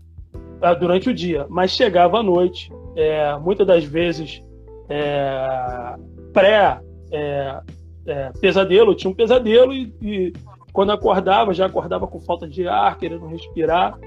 [0.62, 4.42] ah, durante o dia, mas chegava à noite, é, muitas das vezes
[4.90, 5.96] é,
[6.34, 6.82] pré
[7.12, 7.62] é,
[8.08, 10.34] é, eu tinha um pesadelo e, e
[10.74, 13.98] quando acordava, já acordava com falta de ar, querendo respirar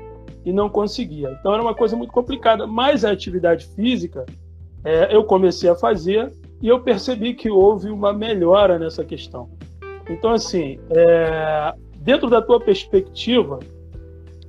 [0.44, 1.36] e não conseguia.
[1.40, 2.66] Então era uma coisa muito complicada.
[2.66, 4.26] Mas a atividade física
[4.84, 9.48] é, eu comecei a fazer e eu percebi que houve uma melhora nessa questão.
[10.08, 13.58] Então, assim, é, dentro da tua perspectiva,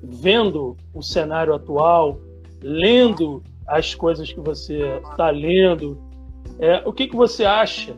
[0.04, 2.20] vendo o cenário atual,
[2.62, 4.80] lendo as coisas que você
[5.10, 5.98] está lendo,
[6.60, 7.96] é, o que, que você acha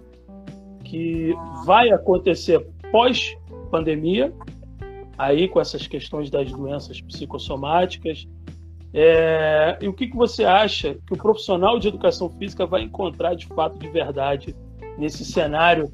[0.83, 1.35] que
[1.65, 4.33] vai acontecer pós-pandemia
[5.17, 8.27] aí com essas questões das doenças psicossomáticas.
[8.93, 13.35] É, e o que, que você acha que o profissional de educação física vai encontrar
[13.35, 14.55] de fato de verdade
[14.97, 15.91] nesse cenário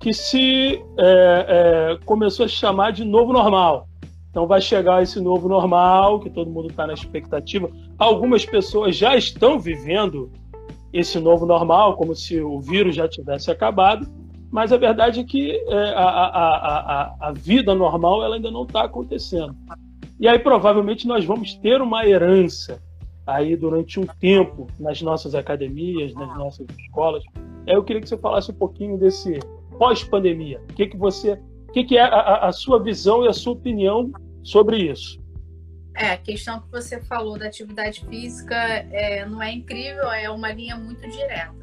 [0.00, 3.88] que se é, é, começou a chamar de novo normal?
[4.30, 7.70] Então vai chegar esse novo normal, que todo mundo está na expectativa.
[7.98, 10.32] Algumas pessoas já estão vivendo
[10.92, 14.06] esse novo normal, como se o vírus já tivesse acabado
[14.52, 18.64] mas a verdade é que é, a, a, a, a vida normal ela ainda não
[18.64, 19.56] está acontecendo.
[20.20, 22.78] E aí provavelmente nós vamos ter uma herança
[23.26, 27.24] aí durante um tempo nas nossas academias, nas nossas escolas.
[27.66, 29.40] Eu queria que você falasse um pouquinho desse
[29.78, 30.60] pós-pandemia.
[30.70, 31.32] O que, que você,
[31.68, 35.18] o que, que é a, a sua visão e a sua opinião sobre isso?
[35.96, 40.52] É, a questão que você falou da atividade física é, não é incrível, é uma
[40.52, 41.61] linha muito direta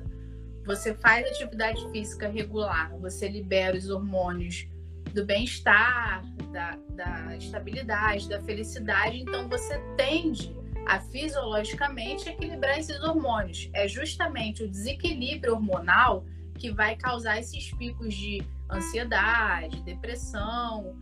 [0.69, 4.67] você faz atividade física regular, você libera os hormônios
[5.15, 10.55] do bem-estar, da, da estabilidade, da felicidade, então você tende
[10.85, 13.67] a fisiologicamente equilibrar esses hormônios.
[13.73, 16.23] É justamente o desequilíbrio hormonal
[16.59, 21.01] que vai causar esses picos de ansiedade, depressão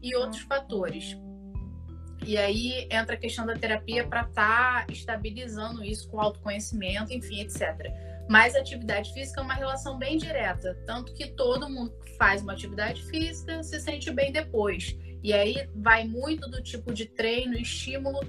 [0.00, 1.18] e outros fatores.
[2.24, 7.40] E aí entra a questão da terapia para estar tá estabilizando isso com autoconhecimento, enfim,
[7.40, 8.07] etc.
[8.28, 12.52] Mas atividade física é uma relação bem direta, tanto que todo mundo que faz uma
[12.52, 14.96] atividade física se sente bem depois.
[15.22, 18.20] E aí vai muito do tipo de treino, estímulo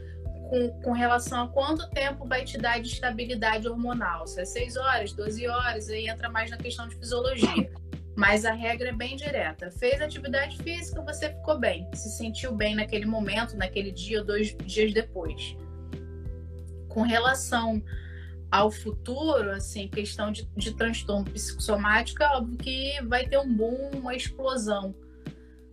[0.50, 4.26] com, com relação a quanto tempo vai te dar de estabilidade hormonal.
[4.26, 7.72] Se é 6 horas, 12 horas, aí entra mais na questão de fisiologia.
[8.16, 9.72] Mas a regra é bem direta.
[9.72, 11.88] Fez atividade física, você ficou bem.
[11.93, 15.56] Se sentiu bem naquele momento, naquele dia ou dois dias depois.
[16.89, 17.82] Com relação
[18.52, 23.91] ao futuro, assim, questão de, de transtorno psicossomático, é óbvio que vai ter um boom,
[23.93, 24.95] uma explosão.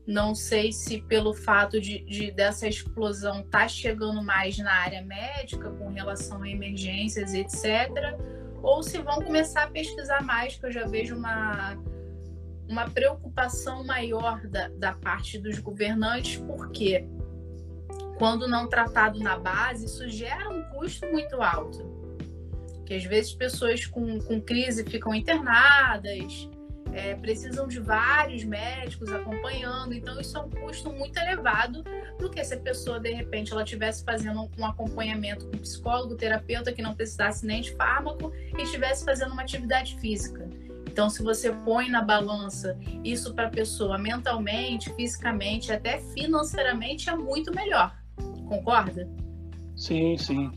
[0.06, 5.70] Não sei se pelo fato de, de dessa explosão tá chegando mais na área médica
[5.70, 8.16] com relação a emergências, etc.,
[8.62, 11.76] ou se vão começar a pesquisar mais, que eu já vejo uma,
[12.68, 17.06] uma preocupação maior da, da parte dos governantes, porque
[18.18, 21.95] quando não tratado na base, isso gera um custo muito alto.
[22.86, 26.48] Que às vezes pessoas com, com crise ficam internadas,
[26.92, 31.84] é, precisam de vários médicos acompanhando, então isso é um custo muito elevado
[32.18, 36.72] do que se a pessoa, de repente, ela estivesse fazendo um acompanhamento com psicólogo, terapeuta,
[36.72, 40.48] que não precisasse nem de fármaco e estivesse fazendo uma atividade física.
[40.86, 47.14] Então, se você põe na balança isso para a pessoa mentalmente, fisicamente, até financeiramente, é
[47.14, 47.94] muito melhor.
[48.48, 49.06] Concorda?
[49.76, 50.50] Sim, sim.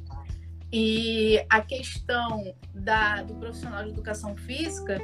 [0.72, 4.99] E a questão da, do profissional de educação física,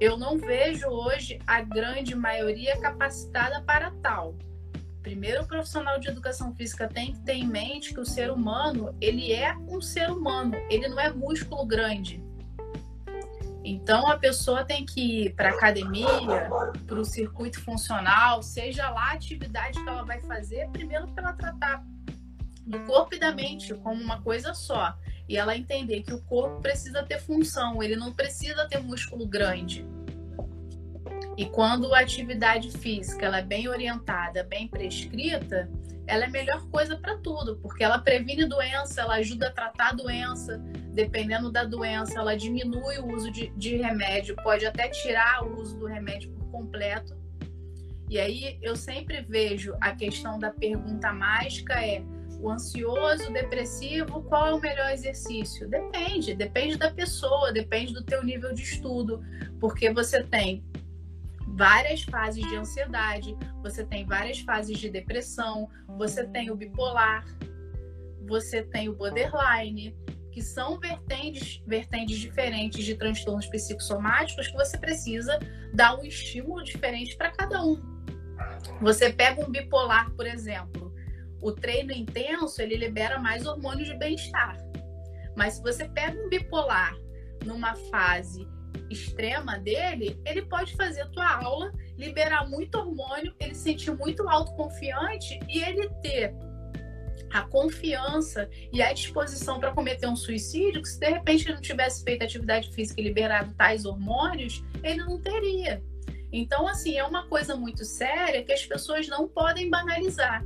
[0.00, 4.34] eu não vejo hoje a grande maioria capacitada para tal.
[5.02, 8.96] Primeiro, o profissional de educação física tem que ter em mente que o ser humano,
[9.00, 12.24] ele é um ser humano, ele não é músculo grande.
[13.62, 16.50] Então a pessoa tem que ir para academia,
[16.86, 21.32] para o circuito funcional, seja lá a atividade que ela vai fazer, primeiro para ela
[21.34, 21.84] tratar
[22.66, 24.96] do corpo e da mente como uma coisa só.
[25.28, 29.86] E ela entender que o corpo precisa ter função, ele não precisa ter músculo grande.
[31.36, 35.68] E quando a atividade física ela é bem orientada, bem prescrita,
[36.06, 39.90] ela é a melhor coisa para tudo, porque ela previne doença, ela ajuda a tratar
[39.90, 40.58] a doença,
[40.92, 45.78] dependendo da doença, ela diminui o uso de, de remédio, pode até tirar o uso
[45.78, 47.16] do remédio por completo.
[48.08, 52.02] E aí eu sempre vejo a questão da pergunta mágica é
[52.44, 55.66] o ansioso, depressivo, qual é o melhor exercício?
[55.66, 59.22] Depende, depende da pessoa, depende do teu nível de estudo,
[59.58, 60.62] porque você tem
[61.48, 67.24] várias fases de ansiedade, você tem várias fases de depressão, você tem o bipolar,
[68.26, 69.96] você tem o borderline,
[70.30, 75.38] que são vertentes, vertentes diferentes de transtornos psicossomáticos que você precisa
[75.72, 77.80] dar um estímulo diferente para cada um.
[78.82, 80.83] Você pega um bipolar, por exemplo,
[81.44, 84.56] o treino intenso ele libera mais hormônios de bem-estar.
[85.36, 86.96] Mas se você pega um bipolar
[87.44, 88.48] numa fase
[88.88, 95.38] extrema dele, ele pode fazer a tua aula, liberar muito hormônio, ele sentir muito autoconfiante
[95.46, 96.34] e ele ter
[97.30, 101.60] a confiança e a disposição para cometer um suicídio, que se de repente ele não
[101.60, 105.82] tivesse feito atividade física e liberado tais hormônios, ele não teria.
[106.32, 110.42] Então, assim, é uma coisa muito séria que as pessoas não podem banalizar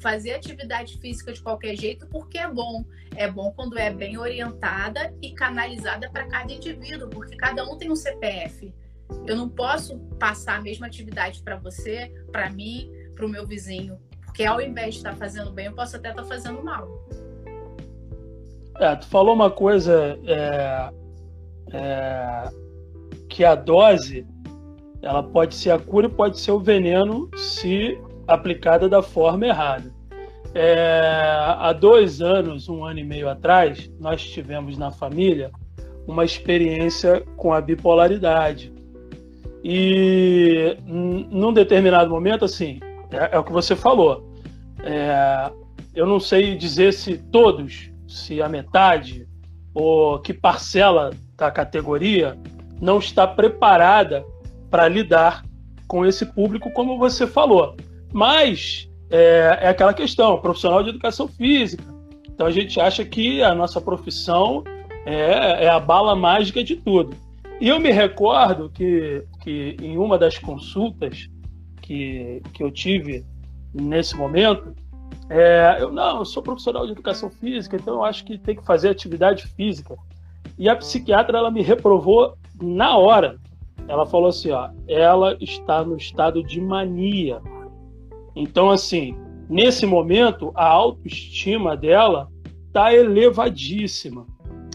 [0.00, 2.84] fazer atividade física de qualquer jeito porque é bom.
[3.16, 7.90] É bom quando é bem orientada e canalizada para cada indivíduo, porque cada um tem
[7.90, 8.72] um CPF.
[9.26, 13.98] Eu não posso passar a mesma atividade para você, para mim, para o meu vizinho,
[14.24, 16.88] porque ao invés de estar fazendo bem, eu posso até estar fazendo mal.
[18.78, 20.92] É, tu falou uma coisa é,
[21.72, 22.48] é,
[23.28, 24.24] que a dose
[25.02, 27.98] ela pode ser a cura e pode ser o veneno se
[28.28, 29.90] aplicada da forma errada.
[30.54, 35.50] É, há dois anos, um ano e meio atrás, nós tivemos na família
[36.06, 38.72] uma experiência com a bipolaridade.
[39.64, 44.32] E num determinado momento, assim, é, é o que você falou.
[44.82, 45.50] É,
[45.94, 49.26] eu não sei dizer se todos, se a metade,
[49.74, 52.38] ou que parcela da categoria
[52.80, 54.24] não está preparada
[54.70, 55.44] para lidar
[55.86, 57.76] com esse público, como você falou.
[58.12, 61.84] Mas é, é aquela questão, profissional de educação física.
[62.28, 64.62] Então a gente acha que a nossa profissão
[65.04, 67.16] é, é a bala mágica de tudo.
[67.60, 71.28] E eu me recordo que, que em uma das consultas
[71.82, 73.24] que, que eu tive
[73.74, 74.74] nesse momento,
[75.28, 78.64] é, eu não, eu sou profissional de educação física, então eu acho que tem que
[78.64, 79.96] fazer atividade física.
[80.58, 83.38] E a psiquiatra ela me reprovou na hora.
[83.86, 87.40] Ela falou assim, ó, ela está no estado de mania.
[88.40, 89.16] Então, assim,
[89.50, 92.28] nesse momento, a autoestima dela
[92.68, 94.24] está elevadíssima.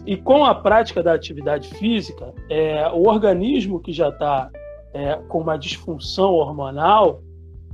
[0.06, 4.50] E com a prática da atividade física, é, o organismo que já está
[4.92, 7.22] é, com uma disfunção hormonal,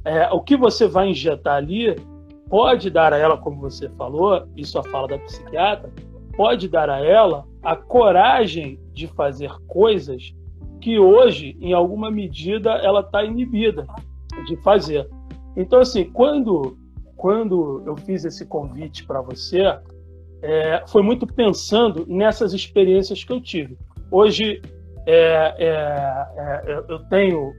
[0.04, 1.96] é, o que você vai injetar ali
[2.48, 5.92] pode dar a ela, como você falou, isso a fala da psiquiatra,
[6.36, 10.32] pode dar a ela a coragem de fazer coisas
[10.80, 13.88] que hoje, em alguma medida, ela está inibida
[14.46, 15.08] de fazer.
[15.56, 16.76] Então, assim, quando,
[17.16, 19.62] quando eu fiz esse convite para você,
[20.42, 23.76] é, foi muito pensando nessas experiências que eu tive.
[24.10, 24.60] Hoje,
[25.06, 25.72] é, é,
[26.36, 27.52] é, eu tenho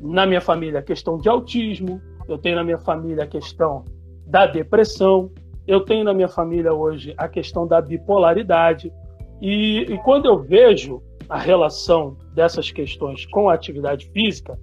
[0.00, 3.84] na minha família a questão de autismo, eu tenho na minha família a questão
[4.26, 5.30] da depressão,
[5.66, 8.92] eu tenho na minha família hoje a questão da bipolaridade.
[9.40, 14.58] E, e quando eu vejo a relação dessas questões com a atividade física,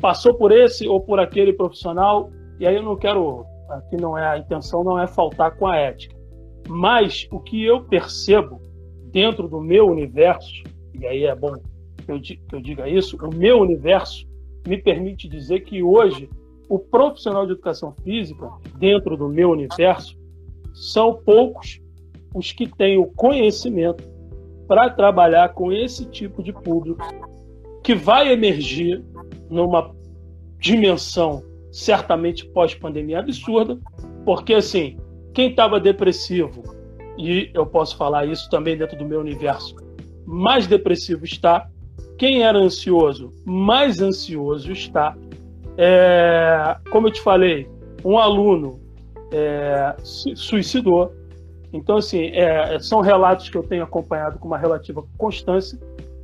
[0.00, 4.26] passou por esse ou por aquele profissional, e aí eu não quero, aqui não é
[4.26, 6.16] a intenção, não é faltar com a ética.
[6.68, 8.60] Mas o que eu percebo
[9.10, 10.62] dentro do meu universo,
[10.94, 11.54] e aí é bom
[12.04, 14.26] que eu, que eu diga isso, o meu universo
[14.66, 16.28] me permite dizer que hoje
[16.68, 20.16] o profissional de educação física, dentro do meu universo,
[20.74, 21.80] são poucos
[22.34, 24.04] os que têm o conhecimento
[24.66, 27.02] para trabalhar com esse tipo de público
[27.82, 29.02] que vai emergir
[29.50, 29.94] numa
[30.58, 33.78] dimensão certamente pós-pandemia absurda,
[34.24, 34.96] porque assim,
[35.32, 36.62] quem estava depressivo,
[37.16, 39.76] e eu posso falar isso também dentro do meu universo,
[40.26, 41.68] mais depressivo está.
[42.18, 45.16] Quem era ansioso, mais ansioso está.
[45.76, 47.68] É, como eu te falei,
[48.04, 48.80] um aluno
[49.32, 51.12] é, suicidou.
[51.72, 55.78] Então, assim, é, são relatos que eu tenho acompanhado com uma relativa constância.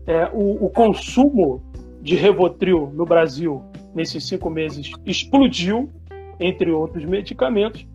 [0.06, 1.62] É, o, o, consumo
[2.04, 5.90] de Revotril no Brasil nesses cinco meses explodiu,
[6.38, 7.86] entre outros medicamentos.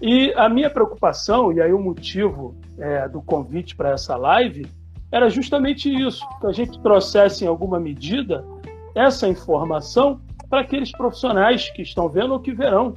[0.00, 4.66] E a minha preocupação, e aí o motivo é, do convite para essa live,
[5.12, 8.42] era justamente isso: que a gente trouxesse em alguma medida
[8.94, 12.94] essa informação para aqueles profissionais que estão vendo ou que verão.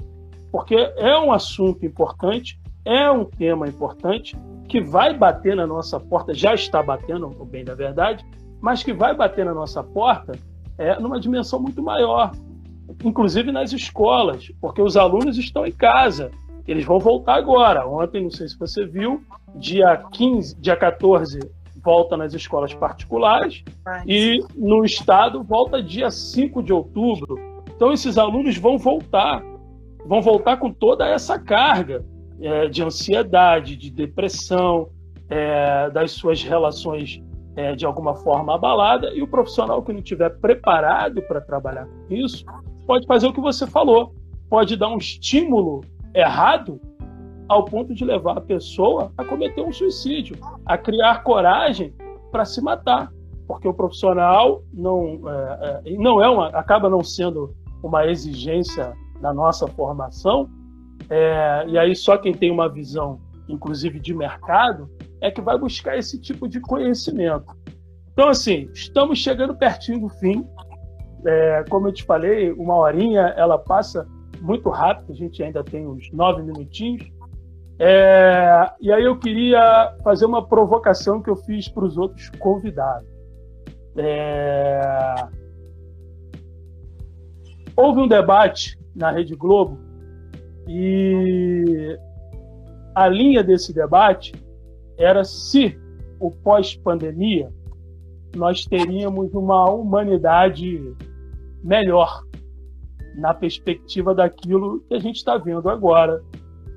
[0.50, 4.38] Porque é um assunto importante, é um tema importante,
[4.70, 8.26] que vai bater na nossa porta, já está batendo, o bem da verdade,
[8.62, 10.40] mas que vai bater na nossa porta
[10.78, 12.32] é, numa dimensão muito maior,
[13.04, 16.32] inclusive nas escolas, porque os alunos estão em casa.
[16.68, 17.88] Eles vão voltar agora.
[17.88, 19.22] Ontem, não sei se você viu,
[19.56, 21.40] dia 15, dia 14
[21.84, 23.62] volta nas escolas particulares
[24.08, 27.38] e no estado volta dia 5 de outubro.
[27.76, 29.44] Então esses alunos vão voltar,
[30.06, 32.06] vão voltar com toda essa carga
[32.40, 34.88] é, de ansiedade, de depressão,
[35.30, 37.22] é, das suas relações
[37.56, 42.14] é, de alguma forma abalada e o profissional que não estiver preparado para trabalhar com
[42.14, 42.46] isso
[42.86, 44.14] pode fazer o que você falou,
[44.50, 45.82] pode dar um estímulo
[46.14, 46.80] errado
[47.48, 50.36] ao ponto de levar a pessoa a cometer um suicídio,
[50.66, 51.94] a criar coragem
[52.32, 53.12] para se matar,
[53.48, 59.34] porque o profissional não é, é, não é uma, acaba não sendo uma exigência da
[59.34, 60.50] nossa formação,
[61.10, 64.90] é, e aí só quem tem uma visão, inclusive de mercado,
[65.24, 67.56] é que vai buscar esse tipo de conhecimento.
[68.12, 70.46] Então, assim, estamos chegando pertinho do fim.
[71.26, 74.06] É, como eu te falei, uma horinha ela passa
[74.42, 77.10] muito rápido, a gente ainda tem uns nove minutinhos.
[77.80, 83.08] É, e aí eu queria fazer uma provocação que eu fiz para os outros convidados.
[83.96, 85.16] É,
[87.78, 89.80] houve um debate na Rede Globo
[90.68, 91.98] e
[92.94, 94.34] a linha desse debate
[95.04, 95.78] era se
[96.20, 97.52] o pós-pandemia
[98.36, 100.82] nós teríamos uma humanidade
[101.64, 102.24] melhor
[103.16, 106.22] na perspectiva daquilo que a gente está vendo agora.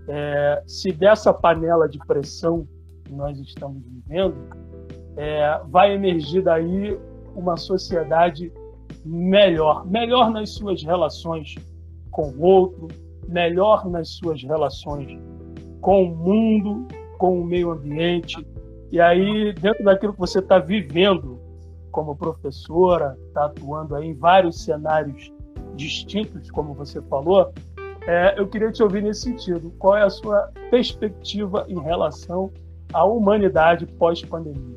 [0.08, 2.68] É, se dessa panela de pressão
[3.04, 4.36] que nós estamos vivendo,
[5.16, 6.98] é, vai emergir daí
[7.34, 8.52] uma sociedade
[9.04, 11.54] melhor, melhor nas suas relações
[12.10, 12.88] com o outro,
[13.28, 15.18] melhor nas suas relações
[15.80, 16.86] com o mundo,
[17.18, 18.46] com o meio ambiente.
[18.90, 21.40] E aí, dentro daquilo que você está vivendo
[21.90, 25.32] como professora, está atuando aí em vários cenários
[25.74, 27.52] distintos, como você falou,
[28.06, 29.70] é, eu queria te ouvir nesse sentido.
[29.78, 32.52] Qual é a sua perspectiva em relação
[32.92, 34.76] à humanidade pós-pandemia?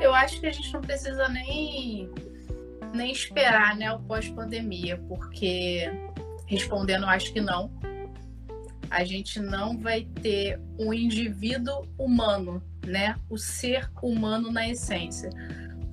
[0.00, 2.10] Eu acho que a gente não precisa nem,
[2.94, 5.90] nem esperar né, o pós-pandemia, porque,
[6.46, 7.70] respondendo, acho que não.
[8.90, 13.16] A gente não vai ter um indivíduo humano, né?
[13.28, 15.30] O ser humano na essência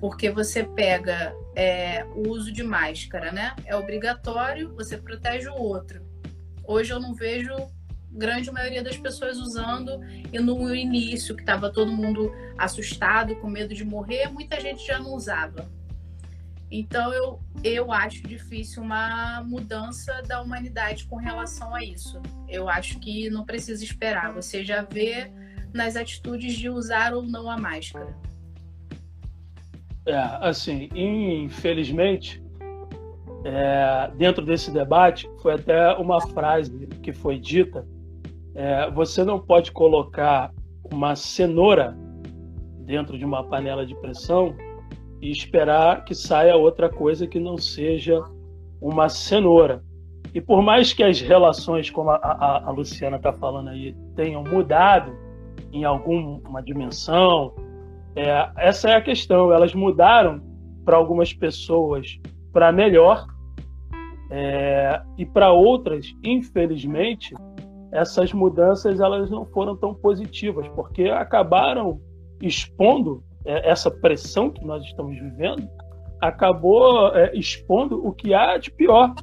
[0.04, 3.56] porque você pega é, o uso de máscara, né?
[3.64, 6.02] É obrigatório, você protege o outro.
[6.66, 7.54] Hoje eu não vejo
[8.12, 13.74] grande maioria das pessoas usando e no início que estava todo mundo assustado, com medo
[13.74, 15.66] de morrer, muita gente já não usava.
[16.70, 22.20] Então eu, eu acho difícil uma mudança da humanidade com relação a isso.
[22.48, 25.30] Eu acho que não precisa esperar, você já vê
[25.72, 28.14] nas atitudes de usar ou não a máscara.
[30.06, 32.42] É, assim, infelizmente,
[33.44, 37.86] é, dentro desse debate, foi até uma frase que foi dita:
[38.54, 40.50] é, você não pode colocar
[40.92, 41.96] uma cenoura
[42.80, 44.54] dentro de uma panela de pressão
[45.24, 48.22] e esperar que saia outra coisa que não seja
[48.78, 49.82] uma cenoura.
[50.34, 54.44] E por mais que as relações, como a, a, a Luciana está falando aí, tenham
[54.44, 55.10] mudado
[55.72, 57.54] em alguma dimensão,
[58.14, 59.50] é, essa é a questão.
[59.50, 60.42] Elas mudaram
[60.84, 62.20] para algumas pessoas
[62.52, 63.26] para melhor
[64.30, 67.34] é, e para outras, infelizmente,
[67.90, 71.98] essas mudanças elas não foram tão positivas porque acabaram
[72.42, 75.68] expondo essa pressão que nós estamos vivendo,
[76.20, 79.14] acabou é, expondo o que há de pior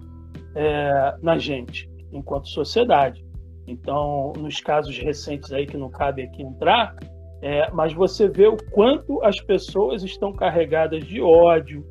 [0.56, 3.26] é, na gente enquanto sociedade.
[3.68, 6.96] Então, nos casos recentes aí que não cabe aqui entrar,
[7.42, 11.86] é, mas você vê o quanto as pessoas estão carregadas de ódio,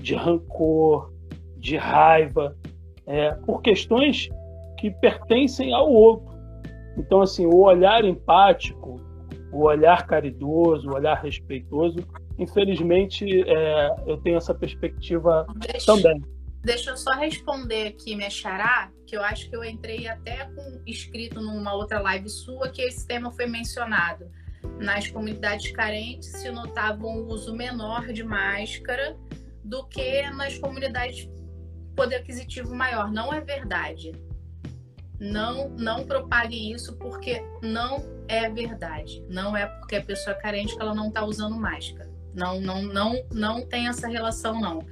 [0.00, 1.12] de rancor,
[1.58, 2.56] de raiva,
[3.06, 4.28] é, por questões
[4.78, 6.34] que pertencem ao outro.
[6.96, 9.00] Então, assim, o olhar empático,
[9.54, 11.98] o olhar caridoso, o olhar respeitoso,
[12.36, 16.20] infelizmente, é, eu tenho essa perspectiva deixa, também.
[16.62, 20.82] Deixa eu só responder aqui, minha xará, que eu acho que eu entrei até com
[20.84, 24.26] escrito numa outra live sua que esse tema foi mencionado.
[24.80, 29.16] Nas comunidades carentes se notava um uso menor de máscara
[29.62, 31.28] do que nas comunidades
[31.94, 33.12] poder aquisitivo maior.
[33.12, 34.12] Não é verdade.
[35.20, 39.24] Não, não propaguem isso porque não é verdade.
[39.28, 42.10] Não é porque a pessoa é carente que ela não está usando máscara.
[42.34, 44.84] Não, não, não, não tem essa relação não.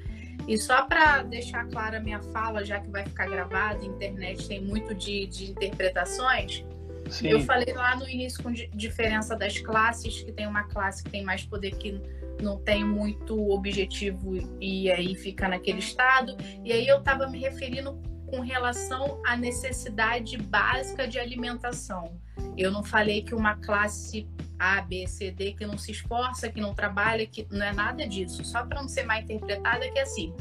[0.46, 4.60] E só para deixar clara a minha fala, já que vai ficar gravada, internet tem
[4.60, 6.64] muito de, de interpretações.
[7.08, 7.28] Sim.
[7.28, 11.22] Eu falei lá no início com diferença das classes, que tem uma classe que tem
[11.22, 12.00] mais poder que
[12.40, 16.36] não tem muito objetivo e aí fica naquele estado.
[16.64, 18.00] E aí eu estava me referindo
[18.32, 22.18] com relação à necessidade básica de alimentação.
[22.56, 24.26] Eu não falei que uma classe
[24.58, 28.08] A, B, C, D que não se esforça, que não trabalha, que não é nada
[28.08, 28.42] disso.
[28.42, 30.34] Só para não ser mal interpretada, é que assim,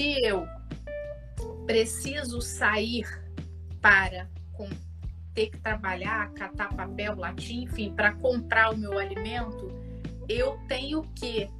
[0.00, 0.48] se eu
[1.66, 3.06] preciso sair
[3.82, 4.26] para
[5.34, 9.68] ter que trabalhar, catar papel, latim, enfim, para comprar o meu alimento,
[10.26, 11.50] eu tenho que,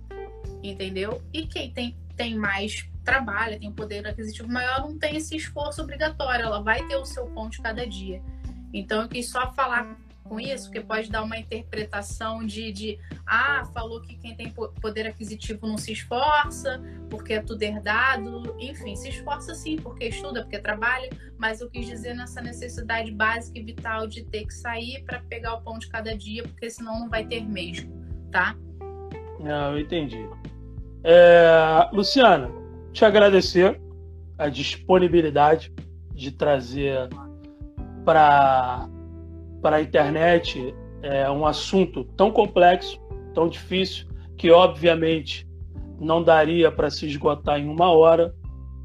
[0.63, 1.21] entendeu?
[1.31, 5.83] E quem tem, tem mais trabalho, tem um poder aquisitivo maior, não tem esse esforço
[5.83, 8.23] obrigatório, ela vai ter o seu ponto de cada dia.
[8.73, 13.63] Então eu quis só falar com isso, porque pode dar uma interpretação de, de ah,
[13.73, 19.11] falou que quem tem poder aquisitivo não se esforça, porque é tudo herdado, enfim, se
[19.11, 24.07] esforça sim, porque estuda, porque trabalha, mas eu quis dizer nessa necessidade básica e vital
[24.07, 27.27] de ter que sair para pegar o pão de cada dia, porque senão não vai
[27.27, 27.93] ter mesmo,
[28.33, 28.57] tá?
[29.39, 30.27] Não, eu entendi.
[31.07, 32.51] É, Luciana,
[32.91, 33.79] te agradecer
[34.39, 35.71] a disponibilidade
[36.15, 37.11] de trazer
[38.05, 38.89] para
[39.63, 42.99] a internet é um assunto tão complexo,
[43.35, 44.07] tão difícil,
[44.39, 45.47] que obviamente
[46.01, 48.35] não daria para se esgotar em uma hora,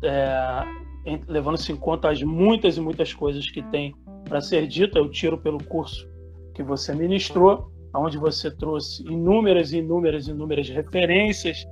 [0.04, 3.96] é, levando-se em conta as muitas e muitas coisas que tem
[4.26, 5.00] para ser dita.
[5.00, 6.06] Eu tiro pelo curso
[6.54, 11.66] que você ministrou, onde você trouxe inúmeras inúmeras e inúmeras referências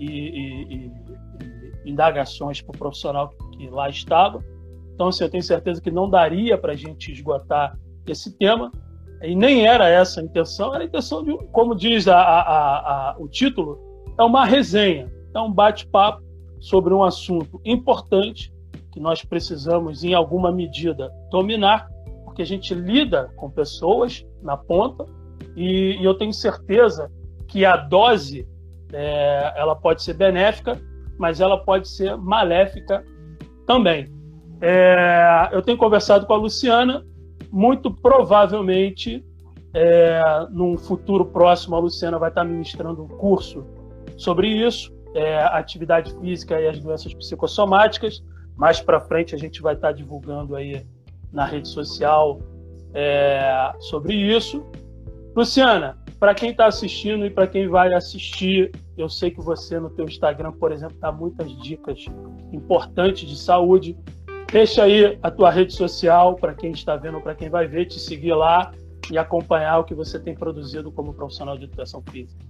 [0.00, 4.42] e, e, e, indagações para o profissional que lá estava.
[4.94, 8.72] Então, assim, eu tenho certeza que não daria para a gente esgotar esse tema,
[9.22, 13.16] e nem era essa a intenção, era a intenção de, como diz a, a, a,
[13.18, 13.78] o título,
[14.18, 16.22] é uma resenha, é um bate-papo
[16.58, 18.52] sobre um assunto importante
[18.92, 21.88] que nós precisamos, em alguma medida, dominar,
[22.24, 25.06] porque a gente lida com pessoas na ponta
[25.54, 27.10] e, e eu tenho certeza
[27.46, 28.48] que a dose
[28.92, 30.80] é, ela pode ser benéfica,
[31.18, 33.04] mas ela pode ser maléfica
[33.66, 34.08] também.
[34.60, 37.04] É, eu tenho conversado com a Luciana
[37.50, 39.24] muito provavelmente,
[39.74, 43.64] é, num futuro próximo, a Luciana vai estar ministrando um curso
[44.16, 48.22] sobre isso, é, atividade física e as doenças psicossomáticas.
[48.56, 50.86] Mais para frente a gente vai estar divulgando aí
[51.32, 52.40] na rede social
[52.92, 54.64] é, sobre isso.
[55.34, 59.88] Luciana, para quem está assistindo e para quem vai assistir, eu sei que você no
[59.88, 62.04] teu Instagram, por exemplo, dá muitas dicas
[62.52, 63.96] importantes de saúde.
[64.52, 67.98] Deixa aí a tua rede social para quem está vendo para quem vai ver, te
[67.98, 68.70] seguir lá
[69.10, 72.44] e acompanhar o que você tem produzido como profissional de educação física.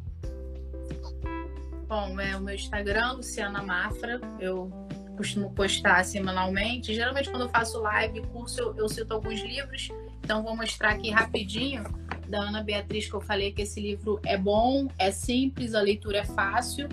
[1.87, 4.21] Bom, é o meu Instagram, Luciana Mafra.
[4.41, 4.69] Eu
[5.17, 6.93] costumo postar semanalmente.
[6.93, 9.91] Geralmente, quando eu faço live, curso, eu, eu cito alguns livros.
[10.25, 11.85] Então, vou mostrar aqui rapidinho
[12.31, 16.19] da Ana Beatriz, que eu falei que esse livro é bom, é simples, a leitura
[16.19, 16.89] é fácil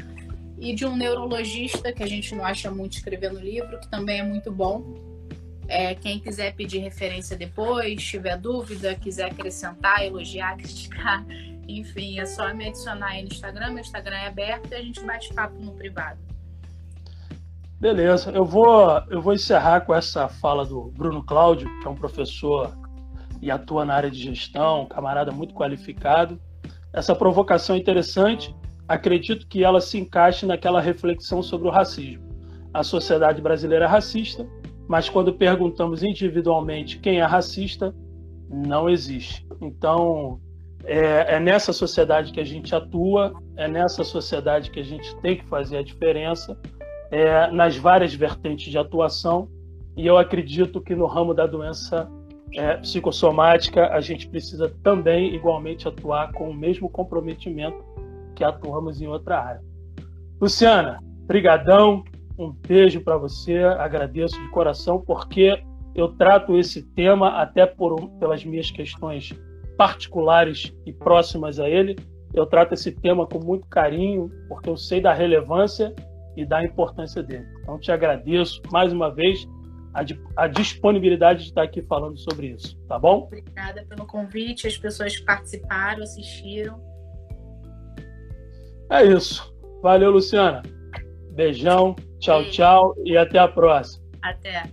[0.60, 4.24] e de um neurologista que a gente não acha muito escrevendo livro, que também é
[4.24, 4.84] muito bom.
[5.68, 11.24] É, quem quiser pedir referência depois, tiver dúvida, quiser acrescentar, elogiar, criticar,
[11.68, 13.72] enfim, é só me adicionar aí no Instagram.
[13.72, 16.20] Meu Instagram é aberto e a gente bate papo no privado.
[17.80, 21.96] Beleza, eu vou, eu vou encerrar com essa fala do Bruno Cláudio, que é um
[21.96, 22.76] professor
[23.42, 26.40] e atua na área de gestão, um camarada muito qualificado.
[26.94, 28.56] Essa provocação é interessante
[28.88, 32.24] acredito que ela se encaixe naquela reflexão sobre o racismo.
[32.74, 34.48] A sociedade brasileira é racista,
[34.88, 37.94] mas quando perguntamos individualmente quem é racista,
[38.50, 39.46] não existe.
[39.62, 40.40] Então,
[40.86, 45.36] é, é, nessa sociedade que a gente atua, é nessa sociedade que a gente tem
[45.36, 46.58] que fazer a diferença,
[47.12, 49.50] é, nas várias vertentes de atuação,
[49.98, 52.10] e eu acredito que no ramo da doença
[52.54, 57.78] é, psicossomática a gente precisa também igualmente atuar com o mesmo comprometimento
[58.36, 59.62] que atuamos em outra área.
[60.40, 62.04] Luciana, brigadão,
[62.38, 65.62] um beijo para você, agradeço de coração porque
[65.96, 69.34] eu trato esse tema até por, pelas minhas questões
[69.76, 71.96] particulares e próximas a ele.
[72.34, 75.94] Eu trato esse tema com muito carinho porque eu sei da relevância
[76.36, 77.48] e da importância dele.
[77.62, 79.48] Então te agradeço mais uma vez
[79.98, 83.24] a, a, disponibilidade de estar aqui falando sobre isso, tá bom?
[83.24, 86.80] Obrigada pelo convite, as pessoas que participaram, assistiram.
[88.92, 89.54] É isso.
[89.82, 90.62] Valeu, Luciana.
[91.32, 92.52] Beijão, tchau, Beijo.
[92.52, 94.06] tchau e até a próxima.
[94.22, 94.64] Até.